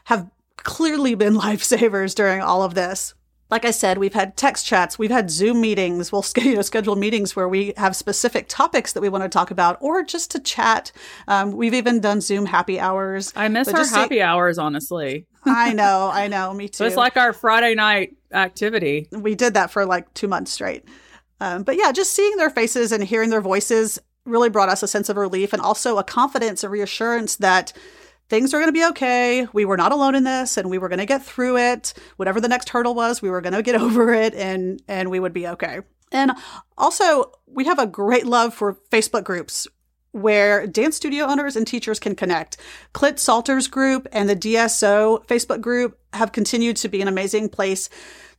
have 0.06 0.30
clearly 0.58 1.16
been 1.16 1.34
lifesavers 1.48 2.16
during 2.16 2.42
all 2.42 2.64
of 2.64 2.76
this. 2.76 3.14
Like 3.50 3.66
I 3.66 3.72
said, 3.72 3.98
we've 3.98 4.14
had 4.14 4.38
text 4.38 4.68
chats, 4.68 5.00
we've 5.00 5.10
had 5.10 5.32
Zoom 5.32 5.60
meetings, 5.60 6.12
we'll 6.12 6.24
you 6.38 6.56
know, 6.56 6.62
schedule 6.62 6.96
meetings 6.96 7.36
where 7.36 7.50
we 7.50 7.74
have 7.78 7.96
specific 7.96 8.48
topics 8.48 8.94
that 8.94 9.02
we 9.02 9.10
want 9.10 9.24
to 9.24 9.30
talk 9.30 9.50
about, 9.50 9.78
or 9.82 10.04
just 10.04 10.30
to 10.32 10.40
chat. 10.40 10.92
Um, 11.28 11.54
we've 11.54 11.74
even 11.74 12.00
done 12.00 12.22
Zoom 12.22 12.46
happy 12.46 12.80
hours. 12.80 13.34
I 13.36 13.48
miss 13.48 13.68
our 13.70 13.88
happy 13.88 14.22
hours, 14.22 14.60
honestly. 14.60 15.26
I 15.46 15.74
know, 15.74 16.12
I 16.14 16.28
know, 16.28 16.54
me 16.54 16.70
too. 16.70 16.86
it's 16.86 16.96
like 16.96 17.18
our 17.18 17.34
Friday 17.34 17.74
night 17.74 18.16
activity. 18.32 19.08
We 19.12 19.34
did 19.34 19.56
that 19.56 19.72
for 19.72 19.84
like 19.84 20.14
two 20.14 20.28
months 20.28 20.52
straight. 20.52 20.86
Um, 21.42 21.64
but 21.64 21.78
yeah, 21.78 21.92
just 21.92 22.14
seeing 22.14 22.36
their 22.38 22.50
faces 22.50 22.92
and 22.92 23.04
hearing 23.04 23.30
their 23.30 23.42
voices 23.42 24.00
really 24.26 24.50
brought 24.50 24.70
us 24.70 24.84
a 24.84 24.88
sense 24.88 25.10
of 25.10 25.18
relief 25.18 25.54
and 25.54 25.62
also 25.62 25.98
a 25.98 26.04
confidence, 26.04 26.64
a 26.64 26.70
reassurance 26.70 27.38
that 27.38 27.74
things 28.30 28.54
are 28.54 28.60
going 28.60 28.68
to 28.68 28.74
be 28.74 28.86
okay. 28.86 29.48
We 29.54 29.66
were 29.66 29.78
not 29.78 29.92
alone 29.92 30.16
in 30.16 30.24
this 30.24 30.58
and 30.58 30.70
we 30.70 30.78
were 30.78 30.90
going 30.90 31.00
to 31.00 31.06
get 31.06 31.24
through 31.24 31.58
it. 31.58 31.94
Whatever 32.18 32.40
the 32.40 32.48
next 32.48 32.70
hurdle 32.70 32.94
was, 32.94 33.22
we 33.22 33.30
were 33.30 33.42
going 33.42 33.54
to 33.54 33.64
get 33.64 33.76
over 33.82 34.14
it 34.14 34.34
and 34.36 34.82
and 34.88 35.10
we 35.10 35.20
would 35.20 35.34
be 35.34 35.48
okay. 35.48 35.80
And 36.12 36.32
also, 36.78 37.32
we 37.46 37.66
have 37.66 37.80
a 37.80 37.86
great 37.86 38.26
love 38.26 38.54
for 38.54 38.78
Facebook 38.92 39.24
groups 39.24 39.68
where 40.12 40.66
dance 40.66 40.96
studio 40.96 41.26
owners 41.26 41.56
and 41.56 41.68
teachers 41.68 42.00
can 42.00 42.16
connect. 42.16 42.58
Clint 42.94 43.20
Salter's 43.20 43.68
group 43.68 44.08
and 44.12 44.28
the 44.28 44.36
DSO 44.36 45.26
Facebook 45.28 45.62
group 45.62 46.00
have 46.14 46.32
continued 46.32 46.78
to 46.78 46.90
be 46.90 47.02
an 47.02 47.08
amazing 47.08 47.48
place 47.50 47.90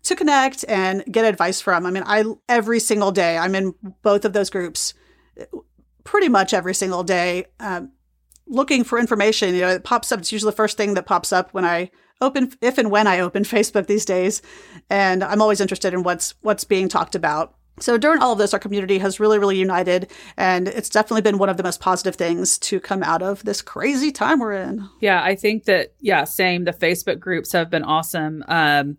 to 0.03 0.17
connect 0.17 0.65
and 0.69 1.05
get 1.11 1.25
advice 1.25 1.61
from. 1.61 1.87
I 1.87 1.91
mean, 1.91 2.05
I 2.07 2.25
every 2.49 2.81
single 2.81 3.13
day 3.13 3.37
I'm 3.39 3.55
in 3.55 3.75
both 4.03 4.25
of 4.25 4.33
those 4.33 4.51
groups 4.51 4.95
pretty 6.05 6.29
much 6.29 6.55
every 6.55 6.75
single 6.75 7.03
day. 7.03 7.47
Um, 7.59 7.93
looking 8.47 8.85
for 8.85 8.99
information, 8.99 9.55
you 9.55 9.61
know, 9.63 9.69
it 9.69 9.85
pops 9.85 10.11
up. 10.13 10.21
It's 10.21 10.33
usually 10.33 10.51
the 10.51 10.57
first 10.57 10.77
thing 10.77 10.95
that 10.95 11.07
pops 11.07 11.33
up 11.33 11.55
when 11.55 11.65
I 11.65 11.91
open, 12.21 12.53
if 12.61 12.79
and 12.79 12.91
when 12.91 13.07
I 13.07 13.21
open 13.21 13.45
Facebook 13.45 13.87
these 13.87 14.05
days. 14.05 14.43
And 14.91 15.23
I'm 15.23 15.41
always 15.41 15.61
interested 15.61 15.95
in 15.95 16.03
what's, 16.03 16.35
what's 16.41 16.65
being 16.65 16.89
talked 16.89 17.15
about. 17.15 17.55
So 17.79 17.97
during 17.97 18.21
all 18.21 18.33
of 18.33 18.39
this, 18.39 18.53
our 18.53 18.61
community 18.61 18.99
has 18.99 19.21
really, 19.21 19.39
really 19.39 19.57
united, 19.57 20.11
and 20.37 20.69
it's 20.69 20.91
definitely 20.91 21.23
been 21.23 21.39
one 21.39 21.49
of 21.49 21.57
the 21.57 21.63
most 21.63 21.81
positive 21.81 22.15
things 22.15 22.59
to 22.59 22.79
come 22.79 23.03
out 23.03 23.23
of 23.23 23.43
this 23.45 23.63
crazy 23.63 24.13
time 24.13 24.41
we're 24.41 24.53
in. 24.53 24.87
Yeah, 25.01 25.23
I 25.23 25.35
think 25.35 25.65
that 25.65 25.95
yeah, 25.99 26.25
same. 26.25 26.65
The 26.65 26.75
Facebook 26.75 27.19
groups 27.19 27.53
have 27.53 27.71
been 27.71 27.85
awesome. 27.85 28.45
Um, 28.49 28.99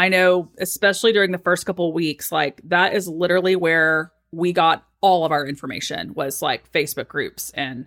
I 0.00 0.08
know, 0.08 0.48
especially 0.56 1.12
during 1.12 1.30
the 1.30 1.36
first 1.36 1.66
couple 1.66 1.92
weeks, 1.92 2.32
like 2.32 2.62
that 2.64 2.94
is 2.94 3.06
literally 3.06 3.54
where 3.54 4.12
we 4.32 4.54
got 4.54 4.82
all 5.02 5.26
of 5.26 5.30
our 5.30 5.46
information 5.46 6.14
was 6.14 6.40
like 6.40 6.72
Facebook 6.72 7.06
groups 7.06 7.50
and 7.50 7.84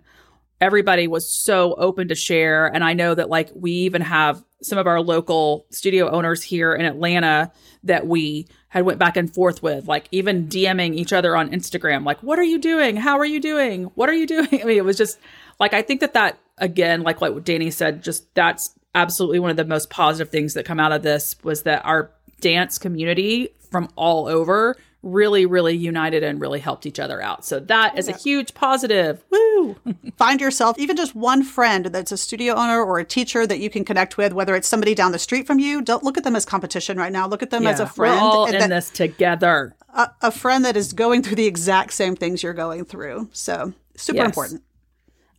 everybody 0.60 1.08
was 1.08 1.28
so 1.28 1.74
open 1.74 2.06
to 2.06 2.14
share. 2.14 2.66
And 2.66 2.84
I 2.84 2.92
know 2.92 3.16
that 3.16 3.30
like 3.30 3.50
we 3.52 3.72
even 3.72 4.00
have 4.00 4.44
some 4.62 4.78
of 4.78 4.86
our 4.86 5.00
local 5.00 5.66
studio 5.70 6.08
owners 6.08 6.40
here 6.40 6.72
in 6.72 6.86
Atlanta 6.86 7.50
that 7.82 8.06
we 8.06 8.46
had 8.68 8.84
went 8.84 9.00
back 9.00 9.16
and 9.16 9.34
forth 9.34 9.60
with, 9.60 9.88
like 9.88 10.06
even 10.12 10.46
DMing 10.46 10.94
each 10.94 11.12
other 11.12 11.36
on 11.36 11.50
Instagram, 11.50 12.04
like, 12.04 12.22
what 12.22 12.38
are 12.38 12.44
you 12.44 12.60
doing? 12.60 12.94
How 12.94 13.18
are 13.18 13.26
you 13.26 13.40
doing? 13.40 13.86
What 13.96 14.08
are 14.08 14.14
you 14.14 14.28
doing? 14.28 14.48
I 14.52 14.64
mean, 14.64 14.78
it 14.78 14.84
was 14.84 14.96
just 14.96 15.18
like, 15.58 15.74
I 15.74 15.82
think 15.82 16.00
that 16.00 16.14
that 16.14 16.38
again, 16.58 17.02
like 17.02 17.20
what 17.20 17.42
Danny 17.42 17.72
said, 17.72 18.04
just 18.04 18.32
that's 18.36 18.72
absolutely 18.94 19.38
one 19.38 19.50
of 19.50 19.56
the 19.56 19.64
most 19.64 19.90
positive 19.90 20.30
things 20.30 20.54
that 20.54 20.64
come 20.64 20.80
out 20.80 20.92
of 20.92 21.02
this 21.02 21.36
was 21.42 21.62
that 21.62 21.84
our 21.84 22.10
dance 22.40 22.78
community 22.78 23.50
from 23.70 23.88
all 23.96 24.28
over 24.28 24.76
really, 25.04 25.44
really 25.44 25.76
united 25.76 26.22
and 26.22 26.40
really 26.40 26.58
helped 26.58 26.86
each 26.86 26.98
other 26.98 27.20
out. 27.20 27.44
So 27.44 27.60
that 27.60 27.98
is 27.98 28.08
a 28.08 28.12
huge 28.12 28.54
positive. 28.54 29.22
Woo! 29.30 29.76
Find 30.16 30.40
yourself 30.40 30.78
even 30.78 30.96
just 30.96 31.14
one 31.14 31.44
friend 31.44 31.86
that's 31.86 32.10
a 32.10 32.16
studio 32.16 32.54
owner 32.54 32.82
or 32.82 32.98
a 32.98 33.04
teacher 33.04 33.46
that 33.46 33.58
you 33.58 33.68
can 33.68 33.84
connect 33.84 34.16
with, 34.16 34.32
whether 34.32 34.54
it's 34.54 34.66
somebody 34.66 34.94
down 34.94 35.12
the 35.12 35.18
street 35.18 35.46
from 35.46 35.58
you. 35.58 35.82
Don't 35.82 36.02
look 36.02 36.16
at 36.16 36.24
them 36.24 36.34
as 36.34 36.44
competition 36.44 36.96
right 36.96 37.12
now. 37.12 37.28
Look 37.28 37.42
at 37.42 37.50
them 37.50 37.64
yeah. 37.64 37.70
as 37.70 37.80
a 37.80 37.86
friend. 37.86 38.16
We're 38.16 38.26
all 38.26 38.46
in 38.46 38.58
that, 38.58 38.70
this 38.70 38.88
together. 38.90 39.76
A, 39.94 40.10
a, 40.22 40.30
friend 40.30 40.64
that 40.64 40.76
is 40.76 40.92
going 40.92 41.22
through 41.22 41.36
the 41.36 41.46
exact 41.46 41.92
same 41.92 42.16
things 42.16 42.42
you're 42.42 42.54
going 42.54 42.84
through. 42.84 43.28
So 43.32 43.74
super 43.96 44.18
yes. 44.18 44.26
important. 44.26 44.62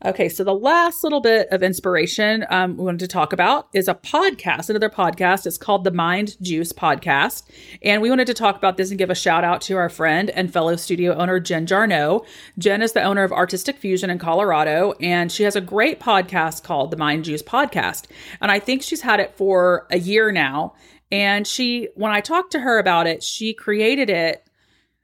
Okay, 0.03 0.27
so 0.27 0.43
the 0.43 0.53
last 0.53 1.03
little 1.03 1.21
bit 1.21 1.47
of 1.51 1.63
inspiration 1.63 2.45
um, 2.49 2.75
we 2.75 2.84
wanted 2.84 2.99
to 2.99 3.08
talk 3.08 3.31
about 3.31 3.69
is 3.73 3.88
a 3.88 3.95
podcast, 3.95 4.69
another 4.69 4.89
podcast. 4.89 5.47
It's 5.47 5.58
called 5.58 5.86
the 5.86 5.91
Mind 5.91 6.36
Juice 6.41 6.73
Podcast. 6.73 7.43
And 7.81 8.01
we 8.01 8.10
wanted 8.10 8.27
to 8.27 8.34
talk 8.34 8.58
about 8.58 8.75
this 8.75 8.89
and 8.89 8.99
give 8.99 9.10
a 9.10 9.15
shout 9.15 9.45
out 9.45 9.62
to 9.62 9.77
our 9.77 9.88
friend 9.88 10.29
and 10.31 10.51
fellow 10.51 10.75
studio 10.75 11.15
owner, 11.15 11.39
Jen 11.39 11.65
Jarno. 11.65 12.25
Jen 12.58 12.81
is 12.81 12.91
the 12.91 13.03
owner 13.03 13.23
of 13.23 13.31
Artistic 13.31 13.77
Fusion 13.77 14.10
in 14.10 14.19
Colorado, 14.19 14.93
and 14.99 15.31
she 15.31 15.43
has 15.43 15.55
a 15.55 15.62
great 15.62 16.01
podcast 16.01 16.63
called 16.63 16.91
the 16.91 16.97
Mind 16.97 17.23
Juice 17.23 17.41
Podcast. 17.41 18.08
And 18.41 18.51
I 18.51 18.60
think 18.60 18.84
she's 18.84 19.01
had 19.01 19.21
it 19.21 19.38
for 19.38 19.88
a 19.89 19.97
year 19.97 20.29
now. 20.29 20.73
And 21.10 21.47
she, 21.47 21.88
when 21.95 22.12
I 22.12 22.19
talked 22.19 22.51
to 22.51 22.60
her 22.60 22.79
about 22.79 23.08
it, 23.08 23.23
she 23.23 23.53
created 23.53 24.10
it 24.10 24.45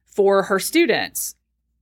for 0.06 0.43
her 0.43 0.60
students 0.60 1.36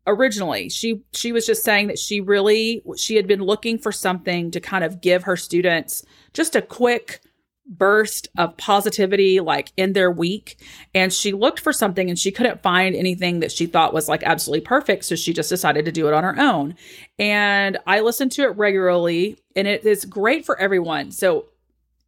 originally 0.08 0.70
she 0.70 1.04
she 1.14 1.32
was 1.32 1.46
just 1.46 1.64
saying 1.64 1.88
that 1.88 2.00
she 2.00 2.20
really 2.20 2.82
she 2.98 3.16
had 3.16 3.28
been 3.28 3.44
looking 3.44 3.78
for 3.78 3.92
something 3.92 4.50
to 4.50 4.60
kind 4.60 4.84
of 4.84 5.02
give 5.02 5.24
her 5.24 5.36
students 5.36 6.04
just 6.34 6.56
a 6.56 6.62
quick 6.62 7.22
burst 7.70 8.28
of 8.38 8.58
positivity 8.58 9.40
like 9.40 9.72
in 9.78 9.94
their 9.94 10.10
week. 10.12 10.60
And 10.96 11.14
she 11.14 11.32
looked 11.32 11.60
for 11.60 11.72
something 11.72 12.10
and 12.10 12.18
she 12.18 12.32
couldn't 12.32 12.64
find 12.64 12.96
anything 12.96 13.42
that 13.42 13.52
she 13.52 13.68
thought 13.68 13.94
was 13.94 14.10
like 14.10 14.24
absolutely 14.24 14.66
perfect. 14.66 15.06
So 15.06 15.16
she 15.16 15.34
just 15.34 15.50
decided 15.50 15.86
to 15.86 15.92
do 15.92 16.08
it 16.08 16.14
on 16.14 16.24
her 16.24 16.38
own. 16.40 16.76
And 17.20 17.78
i 17.86 18.00
listen 18.02 18.30
to 18.30 18.44
it 18.44 18.58
regularly 18.58 19.38
and 19.56 19.68
it 19.68 19.86
is 19.86 20.04
great 20.06 20.46
for 20.46 20.60
everyone. 20.60 21.12
So 21.12 21.46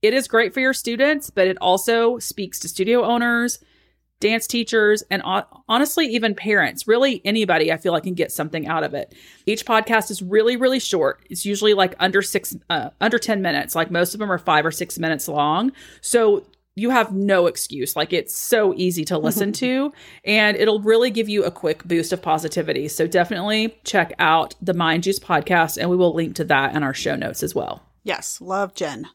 it 0.01 0.15
is 0.15 0.27
great 0.27 0.53
for 0.53 0.59
your 0.59 0.73
students 0.73 1.29
but 1.29 1.47
it 1.47 1.57
also 1.61 2.17
speaks 2.17 2.57
to 2.59 2.67
studio 2.67 3.03
owners 3.03 3.59
dance 4.21 4.47
teachers, 4.47 5.03
and 5.11 5.21
honestly, 5.67 6.07
even 6.07 6.33
parents. 6.33 6.87
Really, 6.87 7.21
anybody 7.25 7.71
I 7.71 7.77
feel 7.77 7.91
like 7.91 8.03
can 8.03 8.13
get 8.13 8.31
something 8.31 8.67
out 8.67 8.85
of 8.85 8.93
it. 8.93 9.13
Each 9.45 9.65
podcast 9.65 10.09
is 10.09 10.21
really, 10.21 10.55
really 10.55 10.79
short. 10.79 11.25
It's 11.29 11.45
usually 11.45 11.73
like 11.73 11.95
under 11.99 12.21
six, 12.21 12.55
uh, 12.69 12.91
under 13.01 13.19
10 13.19 13.41
minutes. 13.41 13.75
Like 13.75 13.91
most 13.91 14.13
of 14.13 14.19
them 14.19 14.31
are 14.31 14.37
five 14.37 14.65
or 14.65 14.71
six 14.71 14.97
minutes 14.97 15.27
long. 15.27 15.73
So 15.99 16.45
you 16.75 16.89
have 16.89 17.11
no 17.11 17.47
excuse. 17.47 17.95
Like 17.95 18.13
it's 18.13 18.35
so 18.35 18.73
easy 18.75 19.03
to 19.05 19.17
listen 19.17 19.51
to, 19.63 19.91
and 20.23 20.55
it'll 20.55 20.81
really 20.81 21.09
give 21.09 21.27
you 21.27 21.43
a 21.43 21.51
quick 21.51 21.83
boost 21.83 22.13
of 22.13 22.21
positivity. 22.21 22.87
So 22.87 23.07
definitely 23.07 23.77
check 23.83 24.13
out 24.19 24.55
the 24.61 24.73
Mind 24.73 25.03
Juice 25.03 25.19
podcast, 25.19 25.77
and 25.77 25.89
we 25.89 25.97
will 25.97 26.13
link 26.13 26.35
to 26.35 26.43
that 26.45 26.75
in 26.75 26.83
our 26.83 26.93
show 26.93 27.15
notes 27.15 27.43
as 27.43 27.53
well. 27.53 27.83
Yes, 28.03 28.39
love 28.41 28.73
Jen. 28.73 29.07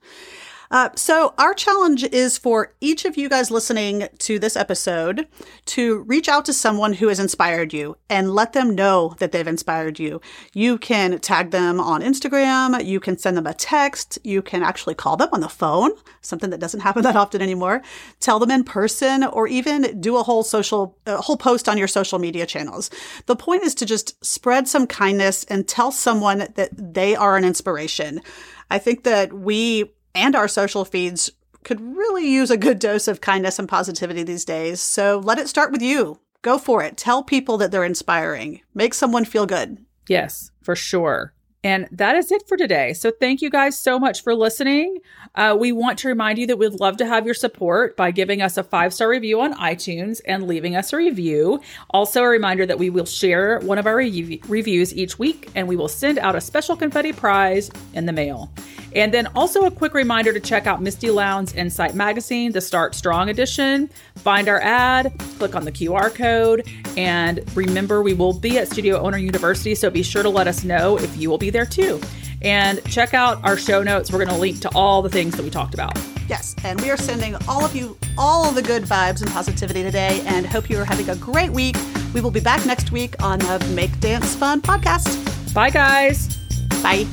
Uh, 0.71 0.91
so, 0.97 1.35
our 1.39 1.55
challenge 1.55 2.05
is 2.05 2.39
for 2.39 2.75
each 2.81 3.05
of 3.05 3.17
you 3.17 3.29
guys 3.29 3.51
listening 3.51 4.09
to 4.19 4.39
this 4.39 4.57
episode 4.57 5.27
to 5.67 6.01
reach 6.03 6.29
out 6.29 6.45
to 6.45 6.53
someone 6.53 6.95
who 6.95 7.09
has 7.09 7.21
inspired 7.21 7.73
you 7.73 7.97
and 8.11 8.35
let 8.35 8.53
them 8.53 8.75
know 8.75 9.15
that 9.19 9.33
they've 9.33 9.47
inspired 9.47 9.99
you. 9.99 10.21
You 10.55 10.79
can 10.79 11.19
tag 11.21 11.51
them 11.51 11.81
on 11.81 12.03
Instagram, 12.03 12.85
you 12.85 13.01
can 13.01 13.17
send 13.17 13.37
them 13.37 13.47
a 13.47 13.55
text, 13.55 14.19
you 14.25 14.43
can 14.43 14.63
actually 14.63 14.95
call 14.95 15.17
them 15.17 15.29
on 15.33 15.41
the 15.41 15.49
phone, 15.49 15.93
something 16.21 16.51
that 16.51 16.61
doesn't 16.61 16.81
happen 16.87 17.03
that 17.03 17.17
often 17.17 17.43
anymore, 17.43 17.83
tell 18.21 18.39
them 18.39 18.51
in 18.51 18.65
person, 18.65 19.25
or 19.25 19.47
even 19.47 20.01
do 20.01 20.17
a 20.17 20.23
whole 20.23 20.43
social, 20.43 20.99
a 21.07 21.21
whole 21.21 21.37
post 21.37 21.69
on 21.69 21.79
your 21.79 21.89
social 21.89 22.19
media 22.19 22.47
channels. 22.47 22.91
The 23.27 23.37
point 23.37 23.63
is 23.63 23.75
to 23.77 23.87
just 23.87 24.25
spread 24.25 24.67
some 24.67 24.87
kindness 24.87 25.45
and 25.45 25.67
tell 25.69 25.93
someone 25.93 26.49
that 26.55 26.71
they 26.73 27.15
are 27.15 27.37
an 27.37 27.45
inspiration. 27.45 28.21
I 28.71 28.79
think 28.79 29.05
that 29.05 29.33
we 29.33 29.93
and 30.17 30.35
our 30.35 30.49
social 30.49 30.85
feeds 30.85 31.31
could 31.63 31.81
really 31.81 32.29
use 32.29 32.51
a 32.51 32.57
good 32.57 32.79
dose 32.79 33.09
of 33.09 33.21
kindness 33.21 33.59
and 33.59 33.69
positivity 33.69 34.23
these 34.23 34.45
days. 34.45 34.81
So 34.81 35.21
let 35.23 35.39
it 35.39 35.49
start 35.49 35.73
with 35.73 35.83
you. 35.83 36.21
Go 36.43 36.59
for 36.59 36.83
it. 36.83 36.97
Tell 36.97 37.23
people 37.23 37.59
that 37.59 37.71
they're 37.73 37.85
inspiring. 37.85 38.61
Make 38.75 38.95
someone 38.95 39.25
feel 39.25 39.47
good. 39.47 39.85
Yes, 40.09 40.53
for 40.63 40.77
sure. 40.77 41.35
And 41.65 41.89
that 41.91 42.15
is 42.15 42.31
it 42.31 42.47
for 42.47 42.57
today. 42.57 42.93
So 42.93 43.11
thank 43.11 43.43
you 43.43 43.51
guys 43.51 43.77
so 43.77 43.99
much 43.99 44.23
for 44.23 44.37
listening. 44.37 44.99
Uh, 45.35 45.57
we 45.59 45.73
want 45.73 45.99
to 45.99 46.09
remind 46.09 46.39
you 46.39 46.47
that 46.47 46.59
we'd 46.59 46.79
love 46.79 46.97
to 46.99 47.07
have 47.07 47.25
your 47.25 47.35
support 47.35 47.97
by 47.97 48.13
giving 48.13 48.41
us 48.41 48.57
a 48.57 48.63
five 48.63 48.95
star 48.95 49.09
review 49.09 49.41
on 49.41 49.53
iTunes 49.55 50.21
and 50.27 50.47
leaving 50.47 50.77
us 50.77 50.93
a 50.93 50.97
review. 50.97 51.61
Also, 51.91 52.23
a 52.23 52.29
reminder 52.29 52.67
that 52.67 52.79
we 52.79 52.89
will 52.89 53.05
share 53.05 53.59
one 53.61 53.79
of 53.79 53.87
our 53.87 53.97
re- 53.97 54.41
reviews 54.47 54.95
each 54.95 55.19
week 55.19 55.51
and 55.57 55.67
we 55.67 55.75
will 55.75 55.89
send 55.89 56.21
out 56.21 56.37
a 56.37 56.41
special 56.41 56.77
confetti 56.77 57.13
prize 57.13 57.69
in 57.95 58.07
the 58.07 58.13
mail. 58.13 58.53
And 58.97 59.13
then 59.13 59.29
also 59.37 59.67
a 59.67 59.71
quick 59.71 59.93
reminder 59.93 60.33
to 60.33 60.41
check 60.41 60.67
out 60.67 60.81
Misty 60.81 61.11
Lown's 61.11 61.53
Insight 61.53 61.95
Magazine, 61.95 62.53
the 62.53 62.63
Start 62.63 62.95
Strong 62.95 63.29
edition. 63.29 63.91
Find 64.17 64.49
our 64.49 64.61
ad, 64.63 65.13
click 65.39 65.55
on 65.55 65.67
the 65.67 65.71
QR 65.71 66.13
code, 66.13 66.67
and 66.97 67.45
remember 67.55 68.03
we 68.03 68.15
will 68.15 68.33
be 68.33 68.59
at 68.59 68.69
Studio 68.69 68.99
Owner 68.99 69.19
University, 69.19 69.75
so 69.75 69.91
be 69.91 70.03
sure 70.03 70.23
to 70.23 70.31
let 70.31 70.49
us 70.49 70.65
know 70.65 70.99
if 70.99 71.15
you 71.19 71.29
will 71.29 71.37
be 71.37 71.51
there 71.51 71.67
too. 71.67 72.01
And 72.41 72.83
check 72.87 73.13
out 73.13 73.45
our 73.45 73.59
show 73.59 73.83
notes. 73.83 74.11
We're 74.11 74.25
going 74.25 74.35
to 74.35 74.41
link 74.41 74.61
to 74.61 74.71
all 74.75 75.03
the 75.03 75.11
things 75.11 75.37
that 75.37 75.43
we 75.43 75.51
talked 75.51 75.75
about. 75.75 75.93
Yes, 76.27 76.57
and 76.65 76.81
we 76.81 76.91
are 76.91 76.97
sending 76.97 77.37
all 77.47 77.65
of 77.65 77.77
you 77.77 77.99
all 78.17 78.49
of 78.49 78.55
the 78.55 78.63
good 78.63 78.85
vibes 78.85 79.21
and 79.21 79.31
positivity 79.31 79.83
today 79.83 80.23
and 80.27 80.47
hope 80.47 80.71
you 80.71 80.79
are 80.79 80.87
having 80.87 81.09
a 81.11 81.17
great 81.17 81.51
week. 81.51 81.77
We 82.15 82.23
will 82.23 82.31
be 82.31 82.41
back 82.41 82.65
next 82.65 82.93
week 82.93 83.23
on 83.23 83.41
the 83.41 83.73
Make 83.75 84.01
Dance 84.01 84.35
Fun 84.35 84.63
podcast. 84.63 85.53
Bye, 85.53 85.71
guys. 85.71 86.37
Bye. 86.83 87.07